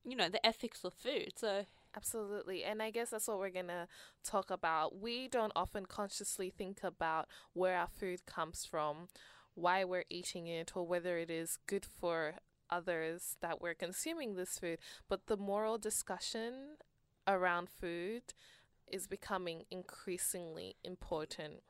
you 0.03 0.15
know, 0.15 0.29
the 0.29 0.45
ethics 0.45 0.83
of 0.83 0.93
food. 0.93 1.33
So 1.37 1.65
Absolutely. 1.95 2.63
And 2.63 2.81
I 2.81 2.89
guess 2.89 3.09
that's 3.09 3.27
what 3.27 3.39
we're 3.39 3.49
going 3.49 3.67
to 3.67 3.87
talk 4.23 4.49
about. 4.49 4.97
We 4.99 5.27
don't 5.27 5.51
often 5.55 5.85
consciously 5.85 6.49
think 6.49 6.79
about 6.83 7.27
where 7.53 7.75
our 7.75 7.87
food 7.87 8.25
comes 8.25 8.65
from, 8.65 9.07
why 9.55 9.83
we're 9.83 10.05
eating 10.09 10.47
it, 10.47 10.71
or 10.75 10.87
whether 10.87 11.17
it 11.17 11.29
is 11.29 11.57
good 11.67 11.85
for 11.85 12.35
others 12.69 13.35
that 13.41 13.61
we're 13.61 13.73
consuming 13.73 14.35
this 14.35 14.57
food. 14.57 14.79
But 15.09 15.27
the 15.27 15.35
moral 15.35 15.77
discussion 15.77 16.77
around 17.27 17.67
food 17.69 18.33
is 18.87 19.07
becoming 19.07 19.63
increasingly 19.69 20.75
important. 20.83 21.61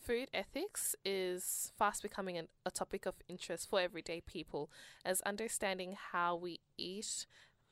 Food 0.00 0.28
ethics 0.32 0.94
is 1.04 1.72
fast 1.76 2.02
becoming 2.02 2.38
an, 2.38 2.48
a 2.64 2.70
topic 2.70 3.06
of 3.06 3.14
interest 3.28 3.68
for 3.68 3.80
everyday 3.80 4.20
people, 4.20 4.70
as 5.04 5.20
understanding 5.22 5.96
how 6.12 6.36
we 6.36 6.60
eat 6.78 7.26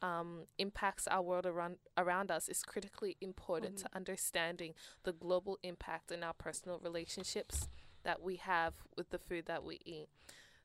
um, 0.04 0.42
impacts 0.58 1.08
our 1.08 1.22
world 1.22 1.46
around 1.46 1.76
around 1.96 2.30
us 2.30 2.48
is 2.48 2.62
critically 2.62 3.16
important 3.22 3.78
to 3.78 3.88
understanding 3.94 4.74
the 5.04 5.12
global 5.12 5.58
impact 5.62 6.12
in 6.12 6.22
our 6.22 6.34
personal 6.34 6.78
relationships 6.78 7.68
that 8.02 8.20
we 8.22 8.36
have 8.36 8.74
with 8.96 9.08
the 9.10 9.18
food 9.18 9.46
that 9.46 9.64
we 9.64 9.80
eat. 9.86 10.08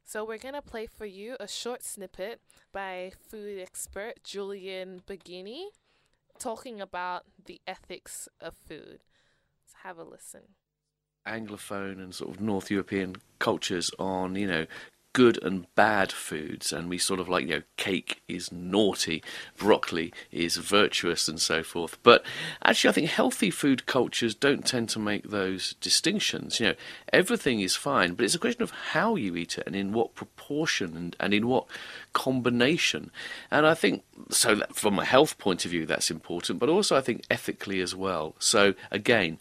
So 0.03 0.25
we're 0.25 0.39
gonna 0.39 0.61
play 0.61 0.87
for 0.87 1.05
you 1.05 1.37
a 1.39 1.47
short 1.47 1.83
snippet 1.83 2.41
by 2.73 3.13
food 3.29 3.59
expert 3.61 4.23
Julian 4.25 5.01
Baggini 5.07 5.67
talking 6.37 6.81
about 6.81 7.23
the 7.45 7.61
ethics 7.65 8.27
of 8.41 8.55
food. 8.67 9.03
Let's 9.63 9.75
have 9.83 9.97
a 9.97 10.03
listen. 10.03 10.55
Anglophone 11.25 12.03
and 12.03 12.13
sort 12.13 12.35
of 12.35 12.41
North 12.41 12.69
European 12.71 13.15
cultures 13.39 13.91
on, 13.99 14.35
you 14.35 14.47
know, 14.47 14.65
good 15.19 15.43
and 15.43 15.65
bad 15.75 16.13
foods, 16.13 16.71
and 16.71 16.89
we 16.89 16.97
sort 16.97 17.19
of 17.19 17.27
like, 17.27 17.45
you 17.45 17.55
know, 17.55 17.61
cake 17.75 18.21
is 18.29 18.53
naughty, 18.53 19.21
broccoli 19.57 20.13
is 20.31 20.55
virtuous, 20.55 21.27
and 21.27 21.41
so 21.41 21.61
forth. 21.61 21.97
But 22.03 22.23
actually, 22.63 22.89
I 22.89 22.93
think 22.93 23.09
healthy 23.09 23.51
food 23.51 23.85
cultures 23.85 24.33
don't 24.33 24.65
tend 24.65 24.87
to 24.89 24.99
make 24.99 25.29
those 25.29 25.75
distinctions. 25.81 26.61
You 26.61 26.67
know, 26.67 26.75
everything 27.11 27.59
is 27.59 27.75
fine, 27.75 28.13
but 28.13 28.23
it's 28.23 28.33
a 28.33 28.39
question 28.39 28.63
of 28.63 28.71
how 28.93 29.15
you 29.15 29.35
eat 29.35 29.57
it 29.57 29.65
and 29.67 29.75
in 29.75 29.91
what 29.91 30.15
proportion 30.15 30.95
and, 30.95 31.17
and 31.19 31.33
in 31.33 31.49
what 31.49 31.65
combination. 32.13 33.11
And 33.51 33.67
I 33.67 33.73
think, 33.73 34.03
so 34.29 34.61
from 34.71 34.99
a 34.99 35.03
health 35.03 35.37
point 35.37 35.65
of 35.65 35.71
view, 35.71 35.85
that's 35.85 36.09
important, 36.09 36.59
but 36.59 36.69
also 36.69 36.95
I 36.95 37.01
think 37.01 37.25
ethically 37.29 37.81
as 37.81 37.93
well. 37.93 38.37
So 38.39 38.73
again, 38.89 39.37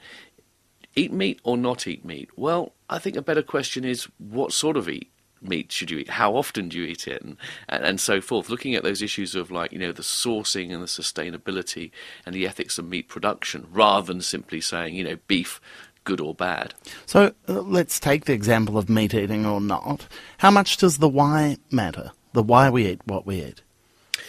eat 0.96 1.12
meat 1.12 1.38
or 1.44 1.56
not 1.56 1.86
eat 1.86 2.04
meat? 2.04 2.30
Well, 2.34 2.72
I 2.90 2.98
think 2.98 3.14
a 3.14 3.22
better 3.22 3.42
question 3.42 3.84
is 3.84 4.08
what 4.18 4.52
sort 4.52 4.76
of 4.76 4.88
eat 4.88 5.12
meat 5.40 5.72
should 5.72 5.90
you 5.90 5.98
eat? 5.98 6.10
How 6.10 6.36
often 6.36 6.68
do 6.68 6.78
you 6.78 6.84
eat 6.84 7.06
it? 7.06 7.22
And, 7.22 7.36
and, 7.68 7.84
and 7.84 8.00
so 8.00 8.20
forth. 8.20 8.48
Looking 8.48 8.74
at 8.74 8.82
those 8.82 9.02
issues 9.02 9.34
of 9.34 9.50
like, 9.50 9.72
you 9.72 9.78
know, 9.78 9.92
the 9.92 10.02
sourcing 10.02 10.72
and 10.72 10.82
the 10.82 10.86
sustainability 10.86 11.90
and 12.24 12.34
the 12.34 12.46
ethics 12.46 12.78
of 12.78 12.86
meat 12.86 13.08
production 13.08 13.66
rather 13.72 14.06
than 14.06 14.20
simply 14.20 14.60
saying, 14.60 14.94
you 14.94 15.04
know, 15.04 15.18
beef, 15.26 15.60
good 16.04 16.20
or 16.20 16.34
bad. 16.34 16.74
So 17.06 17.32
uh, 17.48 17.60
let's 17.60 18.00
take 18.00 18.24
the 18.24 18.32
example 18.32 18.78
of 18.78 18.88
meat 18.88 19.14
eating 19.14 19.44
or 19.44 19.60
not. 19.60 20.06
How 20.38 20.50
much 20.50 20.76
does 20.78 20.98
the 20.98 21.08
why 21.08 21.58
matter? 21.70 22.12
The 22.32 22.42
why 22.42 22.70
we 22.70 22.86
eat 22.86 23.00
what 23.04 23.26
we 23.26 23.42
eat? 23.42 23.62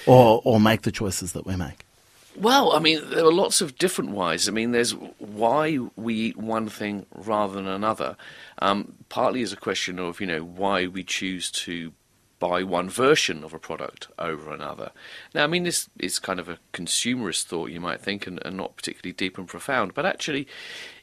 Or, 0.06 0.42
or 0.44 0.60
make 0.60 0.84
the 0.84 0.92
choices 0.92 1.34
that 1.34 1.46
we 1.46 1.56
make? 1.56 1.86
Well, 2.36 2.72
I 2.72 2.80
mean, 2.80 3.02
there 3.10 3.26
are 3.26 3.34
lots 3.34 3.60
of 3.60 3.78
different 3.78 4.12
whys. 4.12 4.48
I 4.48 4.52
mean, 4.52 4.72
there's 4.72 4.92
why 5.18 5.78
we 5.98 6.14
eat 6.14 6.38
one 6.38 6.70
thing 6.70 7.06
rather 7.14 7.54
than 7.54 7.68
another. 7.68 8.16
Um, 8.60 8.94
partly 9.10 9.42
is 9.42 9.52
a 9.52 9.58
question 9.58 10.00
of, 10.00 10.22
you 10.22 10.28
know, 10.28 10.42
why 10.42 10.88
we 10.88 11.04
choose 11.04 11.52
to 11.52 11.94
buy 12.40 12.64
one 12.64 12.90
version 12.90 13.44
of 13.44 13.54
a 13.54 13.60
product 13.60 14.08
over 14.18 14.52
another. 14.54 14.92
Now, 15.36 15.44
I 15.44 15.48
mean, 15.48 15.64
this 15.64 15.90
is 16.00 16.20
kind 16.20 16.40
of 16.40 16.48
a 16.48 16.58
consumerist 16.74 17.44
thought, 17.44 17.70
you 17.70 17.82
might 17.82 18.00
think, 18.00 18.26
and, 18.26 18.42
and 18.46 18.56
not 18.56 18.78
particularly 18.78 19.14
deep 19.14 19.38
and 19.38 19.48
profound, 19.48 19.94
but 19.94 20.06
actually, 20.06 20.48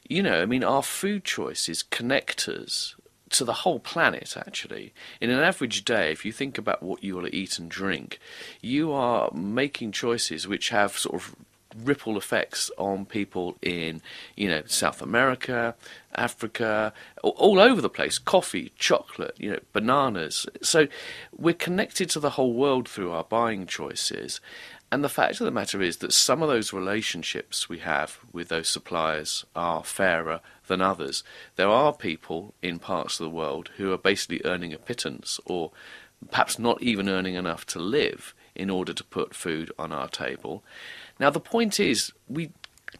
you 0.09 0.23
know, 0.23 0.41
I 0.41 0.45
mean, 0.45 0.63
our 0.63 0.83
food 0.83 1.23
choices 1.23 1.83
connect 1.83 2.47
us 2.47 2.95
to 3.29 3.43
the 3.43 3.53
whole 3.53 3.79
planet, 3.79 4.35
actually. 4.37 4.93
In 5.21 5.29
an 5.29 5.39
average 5.39 5.85
day, 5.85 6.11
if 6.11 6.25
you 6.25 6.31
think 6.31 6.57
about 6.57 6.81
what 6.81 7.03
you 7.03 7.15
will 7.15 7.33
eat 7.33 7.59
and 7.59 7.69
drink, 7.69 8.19
you 8.61 8.91
are 8.91 9.29
making 9.33 9.91
choices 9.91 10.47
which 10.47 10.69
have 10.69 10.97
sort 10.97 11.15
of 11.15 11.35
ripple 11.83 12.17
effects 12.17 12.71
on 12.77 13.05
people 13.05 13.57
in, 13.61 14.01
you 14.35 14.47
know, 14.49 14.63
South 14.65 15.01
America, 15.01 15.75
Africa, 16.15 16.93
all 17.23 17.59
over 17.59 17.81
the 17.81 17.89
place. 17.89 18.17
Coffee, 18.17 18.71
chocolate, 18.77 19.35
you 19.37 19.51
know, 19.51 19.59
bananas. 19.73 20.45
So 20.61 20.87
we're 21.35 21.53
connected 21.53 22.09
to 22.11 22.19
the 22.19 22.31
whole 22.31 22.53
world 22.53 22.87
through 22.87 23.11
our 23.11 23.23
buying 23.23 23.65
choices. 23.65 24.39
And 24.89 25.03
the 25.03 25.09
fact 25.09 25.41
of 25.41 25.45
the 25.45 25.51
matter 25.51 25.81
is 25.81 25.97
that 25.97 26.13
some 26.13 26.41
of 26.41 26.47
those 26.47 26.71
relationships 26.71 27.67
we 27.67 27.79
have 27.79 28.19
with 28.31 28.47
those 28.47 28.69
suppliers 28.69 29.45
are 29.53 29.83
fairer 29.83 30.39
than 30.67 30.81
others. 30.81 31.23
There 31.57 31.67
are 31.67 31.91
people 31.91 32.53
in 32.61 32.79
parts 32.79 33.19
of 33.19 33.25
the 33.25 33.35
world 33.35 33.69
who 33.75 33.91
are 33.91 33.97
basically 33.97 34.41
earning 34.45 34.73
a 34.73 34.77
pittance 34.77 35.41
or 35.45 35.71
perhaps 36.31 36.57
not 36.57 36.81
even 36.81 37.09
earning 37.09 37.35
enough 37.35 37.65
to 37.67 37.79
live 37.79 38.33
in 38.55 38.69
order 38.69 38.93
to 38.93 39.03
put 39.03 39.35
food 39.35 39.71
on 39.77 39.91
our 39.91 40.07
table. 40.07 40.63
Now, 41.19 41.29
the 41.29 41.39
point 41.39 41.79
is, 41.79 42.11
we 42.27 42.51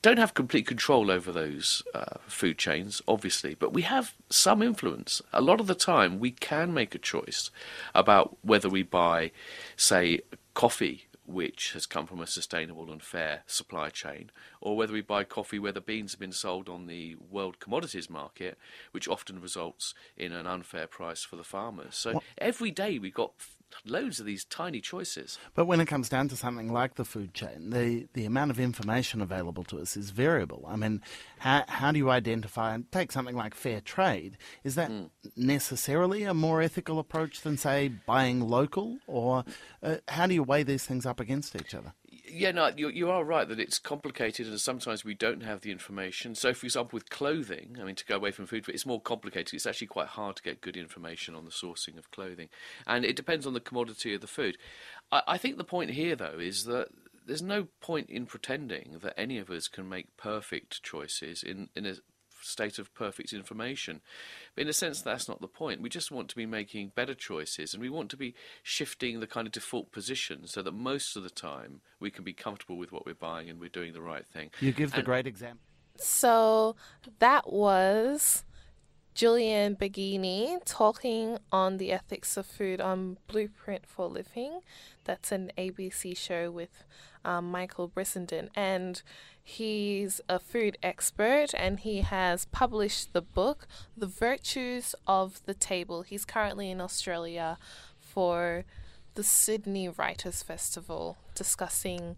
don't 0.02 0.18
have 0.18 0.34
complete 0.34 0.68
control 0.68 1.10
over 1.10 1.32
those 1.32 1.84
uh, 1.94 2.18
food 2.28 2.58
chains, 2.58 3.02
obviously, 3.08 3.56
but 3.56 3.74
we 3.74 3.84
have 3.84 4.14
some 4.30 4.62
influence. 4.62 5.22
A 5.34 5.42
lot 5.42 5.60
of 5.60 5.68
the 5.68 5.76
time, 5.76 6.20
we 6.20 6.32
can 6.32 6.74
make 6.74 6.94
a 6.94 7.00
choice 7.00 7.52
about 7.96 8.38
whether 8.42 8.70
we 8.70 8.84
buy, 8.84 9.32
say, 9.76 10.22
coffee 10.54 11.08
which 11.28 11.74
has 11.74 11.86
come 11.86 12.08
from 12.08 12.22
a 12.22 12.28
sustainable 12.28 12.90
and 12.90 13.04
fair 13.04 13.44
supply 13.46 13.90
chain, 13.90 14.32
or 14.62 14.78
whether 14.78 14.94
we 14.94 15.02
buy 15.02 15.26
coffee 15.26 15.60
where 15.60 15.74
the 15.74 15.82
beans 15.82 16.14
have 16.14 16.20
been 16.22 16.32
sold 16.32 16.70
on 16.70 16.88
the 16.88 17.16
world 17.30 17.60
commodities 17.60 18.10
market, 18.10 18.58
which 18.92 19.10
often 19.10 19.42
results 19.42 19.94
in 20.16 20.32
an 20.32 20.48
unfair 20.48 20.88
price 20.88 21.24
for 21.26 21.36
the 21.36 21.44
farmers. 21.44 21.98
So 21.98 22.14
what? 22.14 22.24
every 22.38 22.72
day 22.72 22.98
we've 22.98 23.14
got 23.14 23.34
loads 23.86 24.20
of 24.20 24.26
these 24.26 24.46
tiny 24.46 24.82
choices. 24.82 25.38
But 25.54 25.66
when 25.66 25.80
it 25.80 25.86
comes 25.86 26.10
down 26.10 26.28
to 26.30 26.36
something 26.36 26.72
like 26.72 26.96
the 26.96 27.06
food 27.06 27.34
chain, 27.34 27.70
the, 27.70 28.08
the 28.14 28.26
amount 28.26 28.52
of 28.52 28.60
information 28.60 29.22
available 29.22 29.64
to 29.66 29.80
us 29.80 29.98
is 29.98 30.10
variable. 30.10 30.66
I 30.68 30.76
mean, 30.76 31.02
how, 31.40 31.64
how 31.68 31.92
do 31.92 31.98
you 31.98 32.10
identify 32.10 32.74
and 32.74 32.92
take 32.92 33.12
something 33.12 33.36
like 33.36 33.54
fair 33.54 33.82
trade? 33.82 34.38
Is 34.64 34.76
that 34.76 34.90
mm. 34.90 35.10
necessarily 35.36 36.24
a 36.24 36.34
more 36.34 36.62
ethical 36.62 37.00
approach 37.00 37.42
than, 37.42 37.58
say, 37.58 37.90
buying 38.06 38.48
local? 38.48 38.98
Or 39.08 39.44
uh, 39.84 39.98
how 40.08 40.28
do 40.28 40.34
you 40.34 40.44
weigh 40.44 40.64
these 40.64 40.86
things 40.86 41.06
up 41.06 41.20
against 41.20 41.56
each 41.56 41.74
other? 41.74 41.94
Yeah, 42.30 42.52
no, 42.52 42.72
you, 42.76 42.90
you 42.90 43.10
are 43.10 43.24
right 43.24 43.48
that 43.48 43.60
it's 43.60 43.80
complicated 43.80 44.48
and 44.48 44.60
sometimes 44.60 45.06
we 45.06 45.14
don't 45.14 45.44
have 45.44 45.62
the 45.62 45.72
information. 45.72 46.36
So, 46.36 46.54
for 46.54 46.66
example, 46.66 46.98
with 46.98 47.10
clothing, 47.10 47.78
I 47.80 47.86
mean, 47.86 47.96
to 47.96 48.06
go 48.06 48.16
away 48.16 48.32
from 48.32 48.48
food, 48.48 48.68
it's 48.68 48.86
more 48.86 49.00
complicated. 49.00 49.54
It's 49.54 49.66
actually 49.66 49.88
quite 49.88 50.08
hard 50.08 50.36
to 50.38 50.44
get 50.44 50.62
good 50.62 50.78
information 50.78 51.36
on 51.36 51.46
the 51.46 51.52
sourcing 51.52 51.98
of 51.98 52.12
clothing. 52.12 52.50
And 52.86 53.06
it 53.06 53.16
depends 53.16 53.48
on 53.48 53.54
the 53.54 53.60
commodity 53.60 54.14
of 54.14 54.22
the 54.22 54.28
food. 54.28 54.58
I, 55.12 55.22
I 55.28 55.38
think 55.38 55.58
the 55.58 55.64
point 55.64 55.92
here, 55.92 56.16
though, 56.16 56.38
is 56.40 56.66
that 56.66 56.90
there's 57.26 57.42
no 57.42 57.68
point 57.82 58.10
in 58.10 58.26
pretending 58.26 58.98
that 59.02 59.20
any 59.20 59.38
of 59.38 59.50
us 59.50 59.68
can 59.68 59.88
make 59.88 60.16
perfect 60.18 60.84
choices 60.84 61.44
in, 61.44 61.70
in 61.76 61.86
a 61.86 61.96
state 62.48 62.80
of 62.80 62.94
perfect 62.94 63.34
information. 63.34 64.02
But 64.56 64.64
in 64.64 64.68
a 64.70 64.74
sense, 64.74 65.02
that's 65.02 65.28
not 65.28 65.42
the 65.42 65.48
point. 65.48 65.82
We 65.82 65.90
just 65.90 66.12
want 66.12 66.30
to 66.30 66.36
be 66.36 66.46
making 66.46 66.94
better 66.96 67.14
choices 67.14 67.74
and 67.74 67.82
we 67.82 67.90
want 67.90 68.10
to 68.12 68.18
be 68.18 68.34
shifting 68.64 69.20
the 69.20 69.28
kind 69.28 69.48
of 69.48 69.54
default 69.54 69.92
position 69.92 70.48
so 70.48 70.62
that 70.62 70.72
most 70.72 71.16
of 71.16 71.24
the 71.24 71.30
time 71.30 71.82
we 72.00 72.10
can 72.10 72.24
be 72.24 72.34
comfortable 72.34 72.78
with 72.78 72.92
what 72.92 73.06
we're 73.06 73.14
buying 73.14 73.50
and 73.50 73.60
we're 73.60 73.70
doing 73.70 73.94
the 73.94 74.02
right 74.02 74.26
thing. 74.26 74.50
You 74.60 74.72
give 74.72 74.92
the 74.92 74.98
and 74.98 75.06
great 75.06 75.28
example. 75.28 75.60
So 75.98 76.76
that 77.20 77.52
was 77.52 78.44
Julian 79.18 79.76
Baggini 79.76 80.60
talking 80.64 81.40
on 81.52 81.78
the 81.78 81.92
ethics 81.92 82.38
of 82.38 82.46
food 82.46 82.80
on 82.80 83.18
Blueprint 83.26 83.88
for 83.88 84.06
Living. 84.06 84.60
That's 85.06 85.32
an 85.32 85.52
ABC 85.58 86.16
show 86.16 86.52
with 86.52 86.84
um, 87.26 87.50
Michael 87.50 87.90
Brissenden. 87.90 88.50
And 88.56 89.02
He's 89.50 90.20
a 90.28 90.40
food 90.40 90.78
expert 90.84 91.54
and 91.54 91.80
he 91.80 92.02
has 92.02 92.44
published 92.52 93.14
the 93.14 93.22
book, 93.22 93.66
The 93.96 94.06
Virtues 94.06 94.94
of 95.08 95.42
the 95.46 95.54
Table. 95.54 96.02
He's 96.02 96.26
currently 96.26 96.70
in 96.70 96.82
Australia 96.82 97.58
for 97.98 98.66
the 99.16 99.24
Sydney 99.24 99.88
Writers 99.88 100.44
Festival 100.44 101.18
discussing 101.34 102.18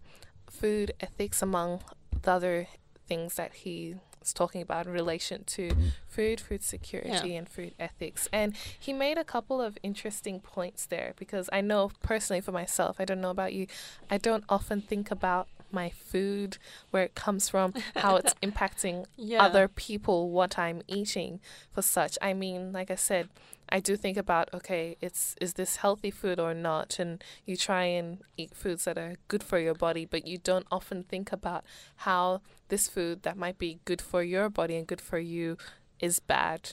food 0.50 0.92
ethics 1.00 1.40
among 1.40 1.82
the 2.22 2.32
other 2.32 2.66
things 3.06 3.36
that 3.36 3.54
he 3.54 3.94
is 4.22 4.32
talking 4.32 4.62
about 4.62 4.86
in 4.86 4.92
relation 4.92 5.44
to 5.44 5.70
food, 6.06 6.40
food 6.40 6.62
security, 6.62 7.30
yeah. 7.30 7.38
and 7.38 7.48
food 7.48 7.74
ethics. 7.78 8.28
And 8.32 8.54
he 8.78 8.92
made 8.92 9.18
a 9.18 9.24
couple 9.24 9.60
of 9.60 9.78
interesting 9.82 10.40
points 10.40 10.86
there 10.86 11.14
because 11.16 11.48
I 11.52 11.60
know 11.60 11.90
personally 12.02 12.40
for 12.40 12.52
myself, 12.52 12.96
I 12.98 13.04
don't 13.04 13.20
know 13.20 13.30
about 13.30 13.52
you, 13.52 13.66
I 14.10 14.18
don't 14.18 14.44
often 14.48 14.80
think 14.80 15.10
about 15.10 15.48
my 15.72 15.90
food, 15.90 16.58
where 16.90 17.02
it 17.02 17.14
comes 17.14 17.48
from, 17.48 17.74
how 17.96 18.16
it's 18.16 18.34
impacting 18.42 19.06
yeah. 19.16 19.42
other 19.42 19.68
people, 19.68 20.30
what 20.30 20.58
I'm 20.58 20.82
eating 20.88 21.40
for 21.72 21.82
such. 21.82 22.18
I 22.20 22.34
mean, 22.34 22.72
like 22.72 22.90
I 22.90 22.96
said, 22.96 23.28
I 23.72 23.80
do 23.80 23.96
think 23.96 24.16
about 24.16 24.52
okay, 24.52 24.96
it's 25.00 25.36
is 25.40 25.54
this 25.54 25.76
healthy 25.76 26.10
food 26.10 26.40
or 26.40 26.54
not, 26.54 26.98
and 26.98 27.22
you 27.46 27.56
try 27.56 27.84
and 27.84 28.18
eat 28.36 28.54
foods 28.54 28.84
that 28.84 28.98
are 28.98 29.14
good 29.28 29.42
for 29.42 29.58
your 29.58 29.74
body, 29.74 30.04
but 30.04 30.26
you 30.26 30.38
don't 30.38 30.66
often 30.70 31.04
think 31.04 31.32
about 31.32 31.64
how 31.96 32.40
this 32.68 32.88
food 32.88 33.22
that 33.22 33.36
might 33.36 33.58
be 33.58 33.78
good 33.84 34.00
for 34.00 34.22
your 34.22 34.48
body 34.48 34.76
and 34.76 34.86
good 34.86 35.00
for 35.00 35.18
you 35.18 35.56
is 36.00 36.18
bad, 36.18 36.72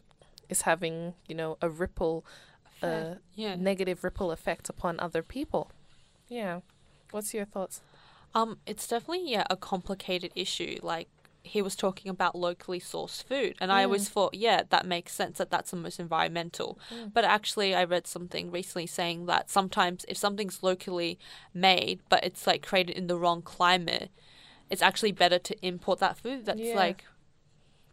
is 0.49 0.63
having 0.63 1.13
you 1.27 1.35
know 1.35 1.57
a 1.61 1.69
ripple, 1.69 2.25
uh, 2.81 3.15
yeah. 3.35 3.55
negative 3.55 4.03
ripple 4.03 4.31
effect 4.31 4.69
upon 4.69 4.99
other 4.99 5.21
people. 5.21 5.71
Yeah, 6.27 6.61
what's 7.11 7.33
your 7.33 7.45
thoughts? 7.45 7.81
Um, 8.37 8.59
it's 8.67 8.87
definitely 8.87 9.31
yeah 9.31 9.45
a 9.49 9.57
complicated 9.57 10.31
issue. 10.35 10.77
Like 10.83 11.09
he 11.41 11.61
was 11.61 11.75
talking 11.75 12.11
about 12.11 12.35
locally 12.35 12.79
sourced 12.79 13.23
food, 13.23 13.55
and 13.59 13.71
mm. 13.71 13.73
I 13.73 13.83
always 13.83 14.07
mm. 14.07 14.11
thought, 14.11 14.35
yeah, 14.35 14.61
that 14.69 14.85
makes 14.85 15.13
sense 15.13 15.39
that 15.39 15.49
that's 15.49 15.71
the 15.71 15.77
most 15.77 15.99
environmental. 15.99 16.77
Mm. 16.93 17.13
But 17.13 17.23
actually, 17.23 17.73
I 17.73 17.83
read 17.83 18.05
something 18.05 18.51
recently 18.51 18.85
saying 18.85 19.25
that 19.25 19.49
sometimes 19.49 20.05
if 20.07 20.17
something's 20.17 20.61
locally 20.61 21.17
made, 21.53 22.01
but 22.09 22.23
it's 22.23 22.45
like 22.45 22.65
created 22.65 22.95
in 22.95 23.07
the 23.07 23.17
wrong 23.17 23.41
climate, 23.41 24.11
it's 24.69 24.83
actually 24.83 25.13
better 25.13 25.39
to 25.39 25.65
import 25.65 25.99
that 25.99 26.17
food 26.17 26.45
that's 26.45 26.59
yeah. 26.59 26.75
like 26.75 27.05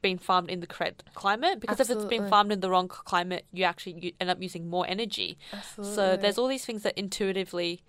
being 0.03 0.19
farmed 0.19 0.51
in 0.51 0.61
the 0.61 0.67
correct 0.67 1.03
climate 1.15 1.61
because 1.61 1.81
Absolutely. 1.81 2.05
if 2.05 2.13
it's 2.13 2.21
been 2.21 2.29
farmed 2.29 2.53
in 2.53 2.61
the 2.61 2.69
wrong 2.69 2.89
climate 2.89 3.47
you 3.55 3.65
actually 3.65 4.15
end 4.21 4.29
up 4.29 4.37
using 4.43 4.69
more 4.69 4.85
energy 4.87 5.39
Absolutely. 5.51 5.95
so 5.95 6.17
there's 6.19 6.37
all 6.37 6.47
these 6.47 6.67
things 6.67 6.83
that 6.83 6.93
intuitively 6.99 7.83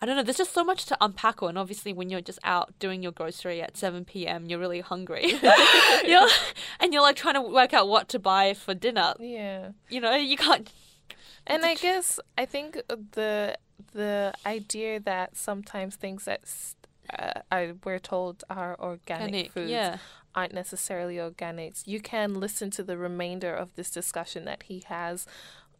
I 0.00 0.06
don't 0.06 0.16
know. 0.16 0.22
There's 0.22 0.36
just 0.36 0.54
so 0.54 0.62
much 0.62 0.86
to 0.86 0.96
unpack 1.00 1.42
on. 1.42 1.56
Obviously, 1.56 1.92
when 1.92 2.08
you're 2.08 2.20
just 2.20 2.38
out 2.44 2.78
doing 2.78 3.02
your 3.02 3.10
grocery 3.12 3.60
at 3.60 3.76
7 3.76 4.04
p.m., 4.04 4.46
you're 4.46 4.60
really 4.60 4.80
hungry. 4.80 5.26
you're, 6.06 6.28
and 6.78 6.92
you're 6.92 7.02
like 7.02 7.16
trying 7.16 7.34
to 7.34 7.40
work 7.40 7.74
out 7.74 7.88
what 7.88 8.08
to 8.10 8.18
buy 8.18 8.54
for 8.54 8.74
dinner. 8.74 9.14
Yeah. 9.18 9.70
You 9.88 10.00
know, 10.00 10.14
you 10.14 10.36
can't. 10.36 10.72
And 11.46 11.64
I 11.64 11.74
guess 11.74 12.20
I 12.36 12.44
think 12.44 12.80
the 13.12 13.56
the 13.92 14.34
idea 14.44 15.00
that 15.00 15.36
sometimes 15.36 15.96
things 15.96 16.24
that 16.24 16.42
uh, 17.16 17.40
I, 17.50 17.72
we're 17.84 17.98
told 17.98 18.44
are 18.50 18.76
organic, 18.78 19.22
organic 19.22 19.52
foods 19.52 19.70
yeah. 19.70 19.96
aren't 20.34 20.52
necessarily 20.52 21.16
organics. 21.16 21.86
You 21.86 22.00
can 22.00 22.34
listen 22.34 22.70
to 22.72 22.82
the 22.82 22.98
remainder 22.98 23.54
of 23.54 23.74
this 23.76 23.90
discussion 23.90 24.44
that 24.44 24.64
he 24.64 24.84
has 24.88 25.26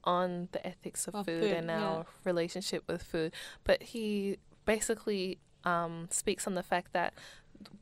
on 0.05 0.49
the 0.53 0.67
ethics 0.67 1.07
of, 1.09 1.15
of 1.15 1.27
food, 1.27 1.43
food, 1.43 1.53
and 1.53 1.67
yeah. 1.69 1.83
our 1.83 2.07
relationship 2.25 2.85
with 2.87 3.03
food. 3.03 3.33
But 3.65 3.83
he 3.83 4.39
basically 4.65 5.39
um, 5.65 6.09
speaks 6.11 6.47
on 6.47 6.55
the 6.55 6.63
fact 6.63 6.93
that 6.93 7.15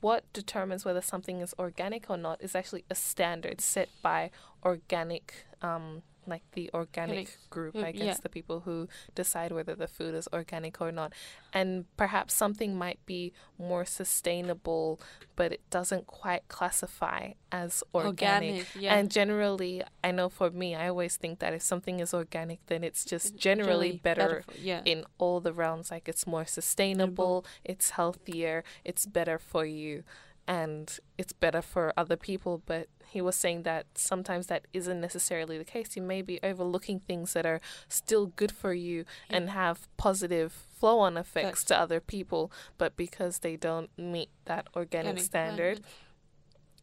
what 0.01 0.25
determines 0.33 0.85
whether 0.85 1.03
something 1.03 1.41
is 1.41 1.55
organic 1.59 2.09
or 2.09 2.17
not 2.17 2.43
is 2.43 2.55
actually 2.55 2.85
a 2.91 2.95
standard 2.95 3.61
set 3.61 3.89
by 4.03 4.31
organic 4.65 5.47
um, 5.63 6.03
like 6.27 6.43
the 6.53 6.71
organic 6.75 6.97
Organic. 6.97 7.51
group, 7.51 7.77
I 7.77 7.93
guess 7.93 8.03
yeah. 8.03 8.17
the 8.23 8.29
people 8.29 8.61
who 8.61 8.89
decide 9.15 9.53
whether 9.53 9.75
the 9.75 9.87
food 9.87 10.15
is 10.15 10.29
organic 10.33 10.81
or 10.81 10.93
not. 10.93 11.13
And 11.53 11.85
perhaps 11.97 12.35
something 12.35 12.77
might 12.77 13.05
be 13.07 13.33
more 13.59 13.85
sustainable, 13.85 15.01
but 15.37 15.53
it 15.53 15.61
doesn't 15.71 16.07
quite 16.07 16.49
classify 16.49 17.33
as 17.53 17.83
organic. 17.95 18.67
yeah. 18.79 18.95
And 18.95 19.11
generally, 19.11 19.83
I 20.03 20.11
know 20.11 20.29
for 20.29 20.51
me, 20.51 20.75
I 20.75 20.89
always 20.89 21.17
think 21.17 21.39
that 21.41 21.53
if 21.55 21.63
something 21.63 22.01
is 22.01 22.13
organic, 22.15 22.65
then 22.67 22.85
it's 22.85 23.05
just 23.05 23.37
generally 23.37 24.01
better, 24.03 24.43
for- 24.47 24.59
yeah. 24.59 24.83
in 24.85 25.05
all 25.19 25.41
the 25.41 25.53
realms. 25.53 25.91
Like 25.91 26.09
it's 26.09 26.27
more 26.27 26.47
sustainable, 26.47 27.45
it's 27.65 27.91
healthier, 27.91 28.65
it's 28.85 29.07
better 29.07 29.39
for 29.39 29.65
you, 29.65 30.05
and 30.49 30.99
it's 31.19 31.33
better 31.33 31.61
for 31.63 31.93
other 31.97 32.17
people. 32.17 32.63
But 32.67 32.89
he 33.09 33.21
was 33.21 33.37
saying 33.37 33.63
that 33.65 33.87
sometimes 33.95 34.47
that 34.47 34.67
isn't 34.73 35.01
necessarily 35.01 35.59
the 35.59 35.65
case. 35.65 35.97
You 35.97 36.03
may 36.03 36.23
be 36.23 36.39
overlooking 36.43 37.01
things 37.01 37.33
that 37.33 37.47
are 37.47 37.61
still 37.89 38.27
good 38.27 38.53
for 38.53 38.73
you 38.73 39.05
Yeah. 39.31 39.37
and 39.37 39.51
have 39.51 39.89
positive 39.97 40.53
flow 40.53 40.99
on 41.01 41.17
effects 41.17 41.45
Effects. 41.47 41.65
to 41.65 41.79
other 41.81 42.01
people, 42.01 42.53
but 42.79 42.97
because 42.97 43.41
they 43.41 43.57
don't 43.57 43.91
meet 43.99 44.31
that 44.45 44.69
organic 44.77 45.07
Organic 45.17 45.25
standard, 45.25 45.81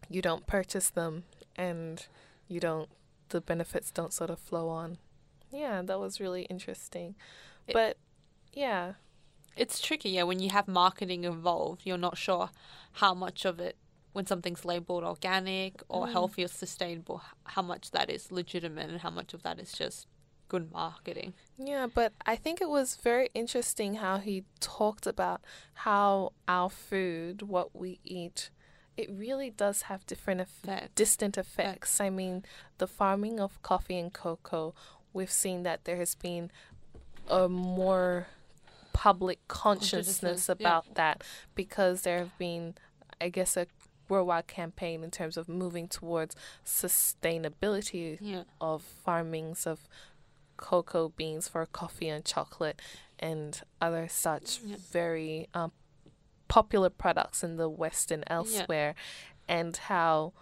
you 0.10 0.22
don't 0.22 0.46
purchase 0.48 0.90
them 0.90 1.24
and 1.56 2.08
you 2.48 2.60
don't 2.60 2.90
the 3.30 3.42
benefits 3.42 3.90
don't 3.92 4.14
sort 4.14 4.30
of 4.30 4.38
flow 4.40 4.70
on. 4.70 4.98
Yeah, 5.52 5.82
that 5.84 6.00
was 6.00 6.20
really 6.20 6.44
interesting. 6.44 7.16
It- 7.68 7.74
but 7.74 7.98
yeah, 8.54 8.94
it's 9.56 9.80
tricky, 9.80 10.10
yeah. 10.10 10.24
When 10.24 10.40
you 10.40 10.50
have 10.50 10.68
marketing 10.68 11.24
involved, 11.24 11.82
you're 11.86 11.98
not 11.98 12.18
sure 12.18 12.50
how 12.94 13.14
much 13.14 13.46
of 13.46 13.60
it, 13.60 13.76
when 14.14 14.26
something's 14.26 14.64
labeled 14.66 15.04
organic 15.04 15.82
or 15.90 16.06
Mm. 16.08 16.12
healthy 16.12 16.44
or 16.44 16.48
sustainable, 16.48 17.22
how 17.46 17.62
much 17.62 17.92
that 17.92 18.10
is 18.10 18.32
legitimate 18.32 18.90
and 18.90 19.02
how 19.02 19.10
much 19.10 19.34
of 19.34 19.44
that 19.44 19.60
is 19.60 19.72
just 19.74 20.08
good 20.50 20.72
marketing. 20.72 21.34
yeah, 21.58 21.88
but 21.88 22.14
I 22.28 22.36
think 22.36 22.62
it 22.62 22.70
was 22.70 22.96
very 22.96 23.30
interesting 23.34 23.96
how 23.96 24.18
he 24.20 24.44
talked 24.60 25.08
about 25.08 25.42
how 25.74 26.34
our 26.48 26.70
food, 26.70 27.42
what 27.42 27.76
we 27.76 28.00
eat, 28.04 28.52
it 28.96 29.10
really 29.10 29.50
does 29.50 29.84
have 29.84 30.06
different 30.06 30.42
eff- 30.42 30.50
Facts. 30.64 30.92
distant 30.94 31.38
effects. 31.40 32.00
I 32.00 32.12
mean, 32.12 32.46
the 32.78 32.86
farming 32.86 33.40
of 33.40 33.60
coffee 33.64 33.98
and 33.98 34.14
cocoa, 34.14 34.76
we've 35.12 35.32
seen 35.32 35.64
that 35.64 35.86
there 35.86 35.98
has 35.98 36.14
been 36.14 36.52
a 37.28 37.50
more 37.50 38.28
public 38.92 39.40
consciousness 39.48 40.20
Consciousness, 40.20 40.48
yeah. 40.50 40.54
about 40.54 40.94
that 40.96 41.24
because 41.56 42.04
there 42.04 42.20
have 42.20 42.38
been, 42.38 42.76
I 43.22 43.30
guess, 43.30 43.56
a 43.58 43.68
worldwide 44.10 44.48
campaign 44.48 45.04
in 45.04 45.12
terms 45.12 45.38
of 45.38 45.48
moving 45.48 45.88
towards 45.88 46.36
sustainability 46.66 48.18
Yeah. 48.22 48.44
of 48.60 48.82
farmings 48.82 49.66
of 49.66 49.88
cocoa 50.58 51.10
beans 51.10 51.48
for 51.48 51.66
coffee 51.66 52.10
and 52.10 52.24
chocolate 52.24 52.82
and 53.20 53.62
other 53.82 54.08
such 54.08 54.60
Yeah. 54.60 54.76
very 54.92 55.48
um, 55.54 55.72
popular 56.48 56.90
products 56.90 57.44
in 57.44 57.58
the 57.58 57.70
West 57.70 58.12
and 58.12 58.24
elsewhere, 58.28 58.96
and 59.48 59.76
how 59.76 60.34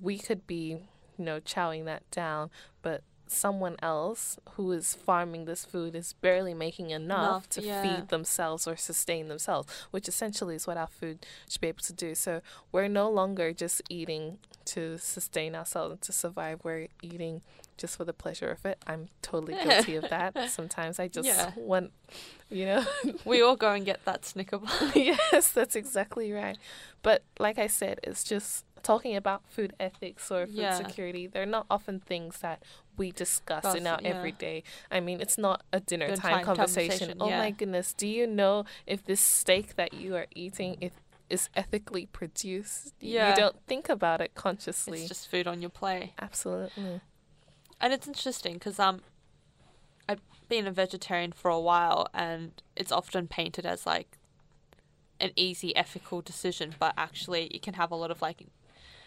we 0.00 0.18
could 0.18 0.46
be, 0.46 0.86
you 1.18 1.24
know, 1.24 1.40
chowing 1.40 1.84
that 1.86 2.08
down, 2.10 2.50
but 2.82 3.02
someone 3.30 3.76
else 3.82 4.38
who 4.52 4.72
is 4.72 4.94
farming 4.94 5.44
this 5.44 5.64
food 5.64 5.94
is 5.94 6.12
barely 6.14 6.54
making 6.54 6.90
enough, 6.90 7.00
Enough, 7.44 7.48
to 7.50 7.62
yeah. 7.62 7.82
feed 7.82 8.08
themselves 8.08 8.66
or 8.66 8.76
sustain 8.76 9.28
themselves, 9.28 9.72
which 9.90 10.08
essentially 10.08 10.54
is 10.56 10.66
what 10.66 10.76
our 10.76 10.86
food 10.88 11.24
should 11.48 11.60
be 11.60 11.68
able 11.68 11.82
to 11.82 11.92
do. 11.92 12.14
So 12.14 12.40
we're 12.72 12.88
no 12.88 13.08
longer 13.10 13.52
just 13.52 13.82
eating 13.88 14.38
to 14.66 14.98
sustain 14.98 15.54
ourselves 15.54 15.92
and 15.92 16.00
to 16.02 16.12
survive. 16.12 16.60
We're 16.64 16.88
eating 17.02 17.42
just 17.76 17.96
for 17.96 18.04
the 18.04 18.12
pleasure 18.12 18.50
of 18.50 18.64
it. 18.66 18.78
I'm 18.86 19.08
totally 19.22 19.54
guilty 19.62 19.96
of 19.96 20.08
that. 20.10 20.50
Sometimes 20.50 20.98
I 20.98 21.08
just 21.08 21.26
Yeah. 21.26 21.52
want, 21.56 21.92
you 22.50 22.66
know, 22.66 22.84
we 23.24 23.40
all 23.42 23.56
go 23.56 23.72
and 23.72 23.84
get 23.86 24.04
that 24.04 24.24
Snicker 24.24 24.58
bar. 24.58 24.70
yes, 24.94 25.52
that's 25.52 25.76
exactly 25.76 26.30
right. 26.32 26.58
But 27.02 27.22
like 27.38 27.58
I 27.58 27.68
said, 27.68 28.00
it's 28.02 28.22
just 28.24 28.64
talking 28.82 29.14
about 29.14 29.42
food 29.46 29.74
ethics 29.78 30.30
or 30.30 30.46
food 30.46 30.56
Yeah. 30.56 30.74
security. 30.74 31.26
They're 31.26 31.44
not 31.46 31.66
often 31.70 32.00
things 32.00 32.38
that 32.40 32.62
we 33.00 33.10
discuss 33.12 33.64
in 33.64 33.84
Discuss, 33.84 33.86
our 33.86 34.00
yeah. 34.02 34.08
everyday. 34.10 34.62
I 34.90 35.00
mean, 35.00 35.22
it's 35.22 35.38
not 35.38 35.62
a 35.72 35.80
dinner 35.80 36.08
time 36.14 36.34
time 36.34 36.44
conversation. 36.44 37.08
conversation, 37.08 37.16
Oh 37.18 37.30
my 37.30 37.50
goodness, 37.50 37.94
do 37.94 38.06
you 38.06 38.26
know 38.26 38.66
if 38.86 39.02
this 39.06 39.22
steak 39.22 39.76
that 39.76 39.94
you 39.94 40.14
are 40.16 40.26
eating 40.34 40.76
if 40.82 40.92
is 41.30 41.48
ethically 41.56 42.04
produced? 42.06 42.92
Yeah. 43.00 43.30
You 43.30 43.36
don't 43.36 43.56
think 43.66 43.88
about 43.88 44.20
it 44.20 44.34
consciously. 44.34 45.00
It's 45.00 45.08
just 45.08 45.30
food 45.30 45.46
on 45.46 45.62
your 45.62 45.70
plate. 45.70 46.12
Absolutely. 46.20 47.00
and 47.80 47.92
it's 47.94 48.06
interesting 48.06 48.54
because 48.54 48.78
um, 48.78 49.00
I've 50.06 50.20
been 50.50 50.66
a 50.66 50.72
vegetarian 50.72 51.32
for 51.32 51.50
a 51.50 51.60
while, 51.60 52.06
and 52.12 52.52
it's 52.76 52.92
often 52.92 53.28
painted 53.28 53.64
as 53.64 53.86
like 53.86 54.18
an 55.18 55.30
easy 55.36 55.74
ethical 55.74 56.20
decision, 56.20 56.74
but 56.78 56.92
actually 56.98 57.44
it 57.46 57.62
can 57.62 57.74
have 57.74 57.90
a 57.90 57.96
lot 57.96 58.10
of 58.10 58.20
like 58.20 58.46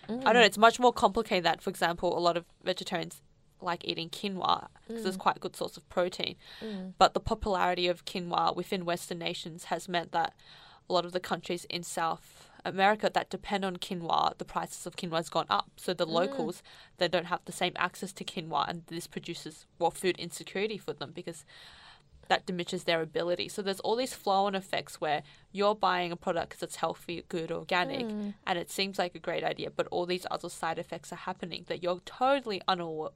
I 0.09 0.11
don't 0.11 0.33
know. 0.33 0.41
It's 0.41 0.57
much 0.57 0.79
more 0.79 0.91
complicated. 0.91 1.45
That, 1.45 1.61
for 1.61 1.69
example, 1.69 2.17
a 2.17 2.19
lot 2.19 2.35
of 2.35 2.45
vegetarians 2.63 3.21
like 3.63 3.83
eating 3.85 4.09
quinoa 4.09 4.67
because 4.87 5.05
it's 5.05 5.17
quite 5.17 5.37
a 5.37 5.39
good 5.39 5.55
source 5.55 5.77
of 5.77 5.87
protein. 5.89 6.35
Mm. 6.61 6.93
But 6.97 7.13
the 7.13 7.19
popularity 7.19 7.87
of 7.87 8.05
quinoa 8.05 8.55
within 8.55 8.85
Western 8.85 9.19
nations 9.19 9.65
has 9.65 9.87
meant 9.89 10.11
that 10.11 10.33
a 10.89 10.93
lot 10.93 11.05
of 11.05 11.11
the 11.13 11.19
countries 11.19 11.65
in 11.69 11.83
South 11.83 12.49
America 12.65 13.09
that 13.13 13.29
depend 13.29 13.65
on 13.65 13.77
quinoa, 13.77 14.37
the 14.37 14.45
prices 14.45 14.85
of 14.85 14.95
quinoa 14.95 15.17
has 15.17 15.29
gone 15.29 15.47
up. 15.49 15.71
So 15.77 15.93
the 15.93 16.05
locals 16.05 16.63
they 16.97 17.07
don't 17.07 17.25
have 17.25 17.41
the 17.45 17.51
same 17.51 17.73
access 17.75 18.13
to 18.13 18.23
quinoa, 18.23 18.69
and 18.69 18.83
this 18.87 19.07
produces 19.07 19.65
well 19.79 19.91
food 19.91 20.17
insecurity 20.17 20.77
for 20.77 20.93
them 20.93 21.11
because 21.13 21.45
that 22.29 22.45
diminishes 22.45 22.85
their 22.85 23.01
ability. 23.01 23.49
So 23.49 23.61
there's 23.61 23.81
all 23.81 23.97
these 23.97 24.13
flow-on 24.13 24.55
effects 24.55 25.01
where 25.01 25.23
you're 25.51 25.75
buying 25.75 26.13
a 26.13 26.15
product 26.15 26.49
because 26.51 26.63
it's 26.63 26.77
healthy, 26.77 27.25
good, 27.27 27.51
organic, 27.51 28.05
Mm. 28.07 28.33
and 28.47 28.57
it 28.57 28.71
seems 28.71 28.97
like 28.97 29.13
a 29.13 29.19
great 29.19 29.43
idea, 29.43 29.69
but 29.69 29.87
all 29.87 30.05
these 30.05 30.25
other 30.31 30.47
side 30.49 30.79
effects 30.79 31.11
are 31.11 31.17
happening 31.17 31.65
that 31.67 31.83
you're 31.83 31.99
totally 32.05 32.61
unaware. 32.65 33.09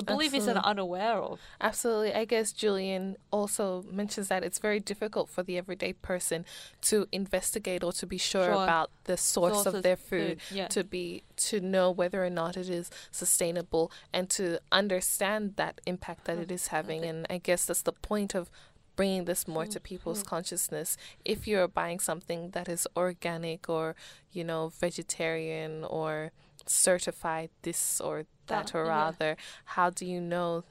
I 0.00 0.12
believe 0.12 0.34
Absolutely. 0.34 0.62
unaware 0.64 1.18
of. 1.18 1.40
Absolutely. 1.60 2.14
I 2.14 2.24
guess 2.24 2.52
Julian 2.52 3.16
also 3.30 3.84
mentions 3.90 4.28
that 4.28 4.42
it's 4.44 4.58
very 4.58 4.80
difficult 4.80 5.28
for 5.28 5.42
the 5.42 5.56
everyday 5.58 5.92
person 5.92 6.44
to 6.82 7.06
investigate 7.12 7.82
or 7.84 7.92
to 7.92 8.06
be 8.06 8.18
sure, 8.18 8.44
Sure. 8.44 8.52
about 8.64 8.90
the 9.04 9.16
source 9.16 9.54
Sources 9.54 9.74
of 9.74 9.82
their 9.82 9.96
food, 9.96 10.38
yeah. 10.50 10.68
to 10.68 10.84
be 10.84 11.22
to 11.36 11.60
know 11.60 11.90
whether 11.90 12.24
or 12.24 12.30
not 12.30 12.56
it 12.56 12.68
is 12.68 12.90
sustainable 13.10 13.90
and 14.12 14.28
to 14.30 14.58
understand 14.72 15.54
that 15.56 15.80
impact 15.86 16.24
that 16.26 16.38
it 16.38 16.50
is 16.50 16.68
having. 16.68 17.04
And 17.04 17.26
I 17.30 17.38
guess 17.38 17.64
that's 17.66 17.82
the 17.82 17.92
point 17.92 18.34
of 18.34 18.50
bringing 18.96 19.24
this 19.24 19.48
more 19.48 19.64
to 19.64 19.80
people's 19.80 20.22
consciousness. 20.22 20.96
If 21.24 21.48
you're 21.48 21.68
buying 21.68 22.00
something 22.00 22.50
that 22.50 22.68
is 22.68 22.86
organic 22.96 23.68
or, 23.68 23.96
you 24.32 24.44
know, 24.44 24.68
vegetarian 24.78 25.84
or 25.84 26.32
certified 26.66 27.50
this 27.62 28.00
or 28.00 28.24
that, 28.50 28.74
or 28.74 28.84
yeah. 28.84 28.90
rather, 28.90 29.36
how 29.64 29.90
do 29.90 30.04
you 30.06 30.20
know 30.20 30.64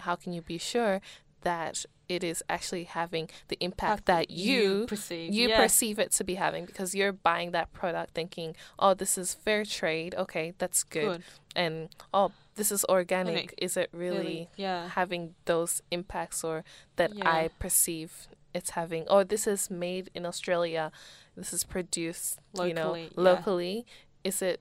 how 0.00 0.14
can 0.14 0.32
you 0.32 0.42
be 0.42 0.58
sure 0.58 1.00
that 1.42 1.86
it 2.08 2.22
is 2.22 2.42
actually 2.48 2.84
having 2.84 3.28
the 3.48 3.56
impact 3.60 4.06
that 4.06 4.30
you 4.30 4.86
perceive. 4.86 5.32
you 5.34 5.48
yeah. 5.48 5.60
perceive 5.60 5.98
it 5.98 6.12
to 6.12 6.24
be 6.24 6.34
having 6.34 6.64
because 6.64 6.94
you're 6.94 7.12
buying 7.12 7.50
that 7.50 7.72
product 7.72 8.14
thinking, 8.14 8.54
oh, 8.78 8.94
this 8.94 9.18
is 9.18 9.34
fair 9.34 9.64
trade. 9.64 10.14
Okay, 10.16 10.54
that's 10.58 10.84
good. 10.84 11.04
good. 11.04 11.22
And 11.54 11.88
oh, 12.14 12.32
this 12.54 12.70
is 12.70 12.84
organic. 12.88 13.54
Is 13.58 13.76
it 13.76 13.90
really, 13.92 14.48
yeah. 14.56 14.88
having 14.88 15.34
those 15.46 15.82
impacts 15.90 16.44
or 16.44 16.64
that 16.96 17.14
Yeah. 17.14 17.28
I 17.28 17.50
perceive 17.58 18.28
it's 18.54 18.70
having? 18.70 19.04
Oh, 19.08 19.22
this 19.22 19.46
is 19.46 19.70
made 19.70 20.10
in 20.14 20.24
Australia. 20.24 20.92
This 21.36 21.52
is 21.52 21.64
produced, 21.64 22.38
you 22.54 22.72
know, 22.72 22.86
Locally, 22.86 23.02
yeah. 23.02 23.20
locally. 23.20 23.86
Is 24.24 24.42
it 24.42 24.60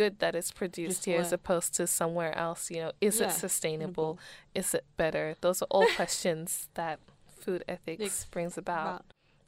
good 0.00 0.18
that 0.22 0.34
it's 0.38 0.52
produced 0.62 0.98
Just 0.98 1.04
here 1.06 1.20
as 1.20 1.32
opposed 1.32 1.70
to 1.78 1.86
somewhere 1.86 2.32
else? 2.46 2.70
You 2.70 2.80
know, 2.82 2.92
is 3.00 3.18
Yeah, 3.20 3.26
it 3.28 3.32
sustainable? 3.46 4.10
Mm-hmm. 4.14 4.60
Is 4.60 4.74
it 4.78 4.84
better? 4.96 5.26
Those 5.40 5.58
are 5.62 5.70
all 5.74 5.86
questions 6.00 6.68
that 6.74 6.96
food 7.42 7.62
ethics 7.74 8.04
Ex- 8.04 8.24
brings 8.34 8.56
about. 8.58 8.86
About- 8.88 9.04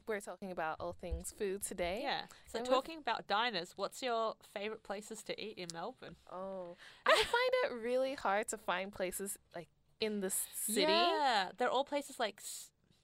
We're 0.07 0.19
talking 0.31 0.51
about 0.51 0.75
all 0.81 0.93
things 1.05 1.33
food 1.39 1.59
today. 1.71 1.97
Yeah. 2.03 2.21
So 2.51 2.57
And 2.59 2.65
talking 2.67 2.97
about 3.05 3.27
diners, 3.27 3.69
what's 3.81 3.99
your 4.07 4.35
favorite 4.53 4.83
places 4.83 5.23
to 5.27 5.33
eat 5.45 5.55
in 5.63 5.69
Melbourne? 5.73 6.17
Oh, 6.29 6.75
I 7.05 7.15
find 7.35 7.51
it 7.63 7.69
really 7.89 8.15
hard 8.25 8.45
to 8.49 8.57
find 8.57 8.91
places 8.91 9.37
like 9.55 9.69
in 9.99 10.13
the 10.25 10.31
city. 10.67 10.91
Yeah, 10.91 11.51
they're 11.57 11.69
all 11.75 11.85
places 11.93 12.15
like 12.19 12.41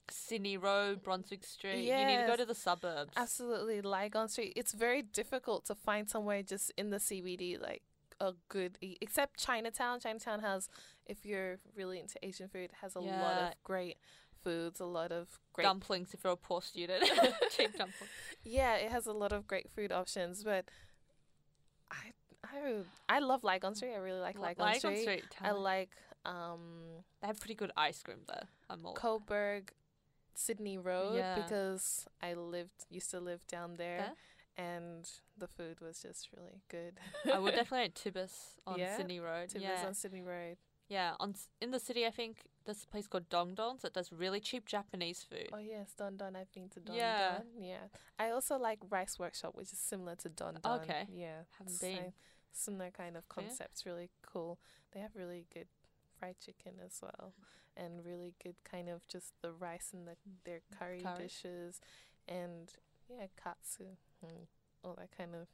Sydney 0.09 0.57
Road, 0.57 1.03
Brunswick 1.03 1.43
Street. 1.43 1.83
You 1.83 1.95
need 2.05 2.21
to 2.21 2.27
go 2.27 2.35
to 2.35 2.45
the 2.45 2.55
suburbs. 2.55 3.13
Absolutely, 3.15 3.81
Lygon 3.81 4.29
Street. 4.29 4.53
It's 4.55 4.73
very 4.73 5.01
difficult 5.01 5.65
to 5.65 5.75
find 5.75 6.09
somewhere 6.09 6.43
just 6.43 6.71
in 6.77 6.89
the 6.89 6.97
CBD 6.97 7.59
like 7.61 7.83
a 8.19 8.33
good. 8.49 8.77
Except 8.81 9.39
Chinatown. 9.39 9.99
Chinatown 9.99 10.39
has, 10.41 10.69
if 11.05 11.25
you're 11.25 11.59
really 11.75 11.99
into 11.99 12.15
Asian 12.23 12.47
food, 12.47 12.71
has 12.81 12.95
a 12.95 12.99
lot 12.99 13.41
of 13.41 13.53
great 13.63 13.97
foods. 14.43 14.79
A 14.79 14.85
lot 14.85 15.11
of 15.11 15.27
great. 15.53 15.65
Dumplings 15.65 16.13
if 16.13 16.23
you're 16.23 16.33
a 16.33 16.37
poor 16.37 16.61
student. 16.61 17.03
Cheap 17.51 17.71
dumplings. 17.77 18.11
Yeah, 18.43 18.75
it 18.75 18.91
has 18.91 19.05
a 19.07 19.13
lot 19.13 19.33
of 19.33 19.47
great 19.47 19.69
food 19.69 19.91
options, 19.91 20.43
but 20.43 20.65
I 21.91 22.13
I 22.43 22.83
I 23.09 23.19
love 23.19 23.43
Lygon 23.43 23.75
Street. 23.75 23.93
I 23.93 23.97
really 23.97 24.19
like 24.19 24.37
Li- 24.37 24.47
Lygon, 24.47 24.65
Lygon 24.65 24.79
Street. 24.79 25.01
Street. 25.01 25.25
I 25.41 25.51
like 25.51 25.89
um, 26.25 27.03
They 27.21 27.27
have 27.27 27.39
pretty 27.39 27.55
good 27.55 27.71
ice 27.77 28.01
cream 28.03 28.19
there. 28.27 28.47
I'm 28.69 28.85
all 28.85 28.93
Coburg, 28.93 29.71
Sydney 30.37 30.77
Road 30.77 31.15
Yeah. 31.17 31.35
because 31.35 32.05
I 32.21 32.33
lived 32.35 32.85
used 32.89 33.09
to 33.11 33.19
live 33.19 33.45
down 33.47 33.75
there, 33.77 34.13
There? 34.57 34.65
and 34.75 35.09
the 35.37 35.47
food 35.47 35.81
was 35.81 35.99
just 36.01 36.29
really 36.35 36.61
good. 36.69 36.99
I 37.33 37.39
would 37.39 37.55
definitely 37.59 37.85
at 37.85 37.95
Tiba's 37.95 38.55
on 38.67 38.77
Yeah? 38.79 38.95
Sydney 38.97 39.19
Road. 39.19 39.49
Timbers 39.49 39.79
yeah, 39.81 39.87
on 39.87 39.93
Sydney 39.95 40.21
Road. 40.21 40.57
yeah. 40.89 41.15
On 41.19 41.33
in 41.59 41.71
the 41.71 41.79
city, 41.79 42.05
I 42.05 42.11
think 42.11 42.43
there's 42.65 42.83
a 42.83 42.87
place 42.87 43.07
called 43.07 43.29
Don 43.29 43.55
Dons 43.55 43.81
that 43.81 43.93
does 43.93 44.11
really 44.11 44.39
cheap 44.39 44.65
Japanese 44.67 45.23
food. 45.23 45.49
Oh 45.53 45.57
yes, 45.57 45.93
Don 45.97 46.17
Don. 46.17 46.35
I've 46.35 46.51
been 46.51 46.69
to 46.69 46.79
Don 46.81 46.95
Yeah. 46.95 47.37
Don. 47.39 47.63
Yeah. 47.63 47.87
I 48.19 48.29
also 48.29 48.57
like 48.59 48.79
Rice 48.89 49.17
Workshop, 49.17 49.55
which 49.55 49.71
is 49.73 49.79
similar 49.79 50.15
to 50.17 50.29
Don 50.29 50.59
Don. 50.61 50.81
Okay. 50.81 51.07
Yeah. 51.11 51.43
Haven't 51.57 51.79
been. 51.81 52.13
Similar 52.51 52.91
kind 52.91 53.15
of 53.17 53.23
Yeah. 53.25 53.35
concepts. 53.43 53.85
Really 53.85 54.09
cool. 54.21 54.59
They 54.91 54.99
have 54.99 55.15
really 55.15 55.45
good 55.53 55.67
fried 56.19 56.37
chicken 56.39 56.73
as 56.83 56.99
well, 57.01 57.33
and 57.77 58.03
really 58.05 58.33
good 58.43 58.55
kind 58.69 58.89
of 58.89 59.07
just 59.07 59.33
the 59.41 59.51
rice 59.51 59.89
and 59.93 60.07
the 60.07 60.15
their 60.45 60.61
curry, 60.77 60.99
Curry. 61.01 61.23
dishes, 61.23 61.79
and 62.27 62.73
yeah, 63.09 63.27
katsu, 63.41 63.85
and 64.21 64.47
all 64.83 64.95
that 64.97 65.15
kind 65.17 65.35
of 65.35 65.47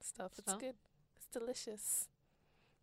stuff. 0.00 0.32
It's 0.38 0.54
good. 0.54 0.74
It's 1.16 1.26
delicious. 1.32 2.08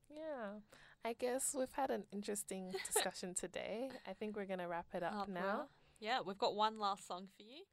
Yeah. 0.09 0.59
I 1.05 1.13
guess 1.13 1.55
we've 1.57 1.71
had 1.71 1.89
an 1.91 2.03
interesting 2.11 2.73
discussion 2.93 3.33
today. 3.33 3.89
I 4.07 4.13
think 4.13 4.35
we're 4.35 4.45
gonna 4.45 4.67
wrap 4.67 4.87
it 4.93 5.03
up 5.03 5.13
Up 5.13 5.29
now. 5.29 5.41
well. 5.43 5.69
Yeah, 5.99 6.19
we've 6.25 6.37
got 6.37 6.55
one 6.55 6.77
last 6.79 7.07
song 7.07 7.27
for 7.35 7.43
you. 7.43 7.63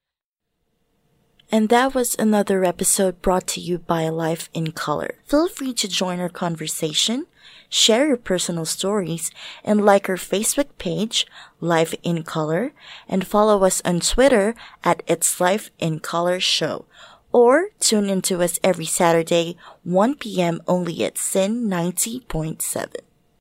And 1.51 1.69
that 1.69 1.95
was 1.95 2.17
another 2.19 2.65
episode 2.65 3.23
brought 3.23 3.47
to 3.49 3.61
you 3.61 3.79
by 3.79 4.09
Life 4.09 4.49
in 4.55 4.73
Color. 4.73 5.17
Feel 5.25 5.49
free 5.49 5.73
to 5.75 5.87
join 5.87 6.19
our 6.19 6.29
conversation, 6.29 7.27
share 7.69 8.09
your 8.09 8.17
personal 8.17 8.65
stories, 8.65 9.31
and 9.63 9.85
like 9.85 10.09
our 10.09 10.17
Facebook 10.17 10.69
page, 10.79 11.27
Life 11.61 11.95
in 12.03 12.23
Color, 12.23 12.73
and 13.09 13.27
follow 13.27 13.63
us 13.65 13.81
on 13.85 14.01
Twitter 14.01 14.55
at 14.83 15.03
It's 15.07 15.41
Life 15.41 15.71
in 15.79 16.01
Color 16.01 16.41
Show. 16.41 16.87
Or 17.31 17.69
tune 17.81 18.09
into 18.09 18.43
us 18.43 18.59
every 18.63 18.87
Saturday, 18.87 19.57
1 19.83 20.17
p.m. 20.17 20.61
only 20.67 21.05
at 21.05 21.19
SYN 21.19 21.69
90.7. 21.69 22.97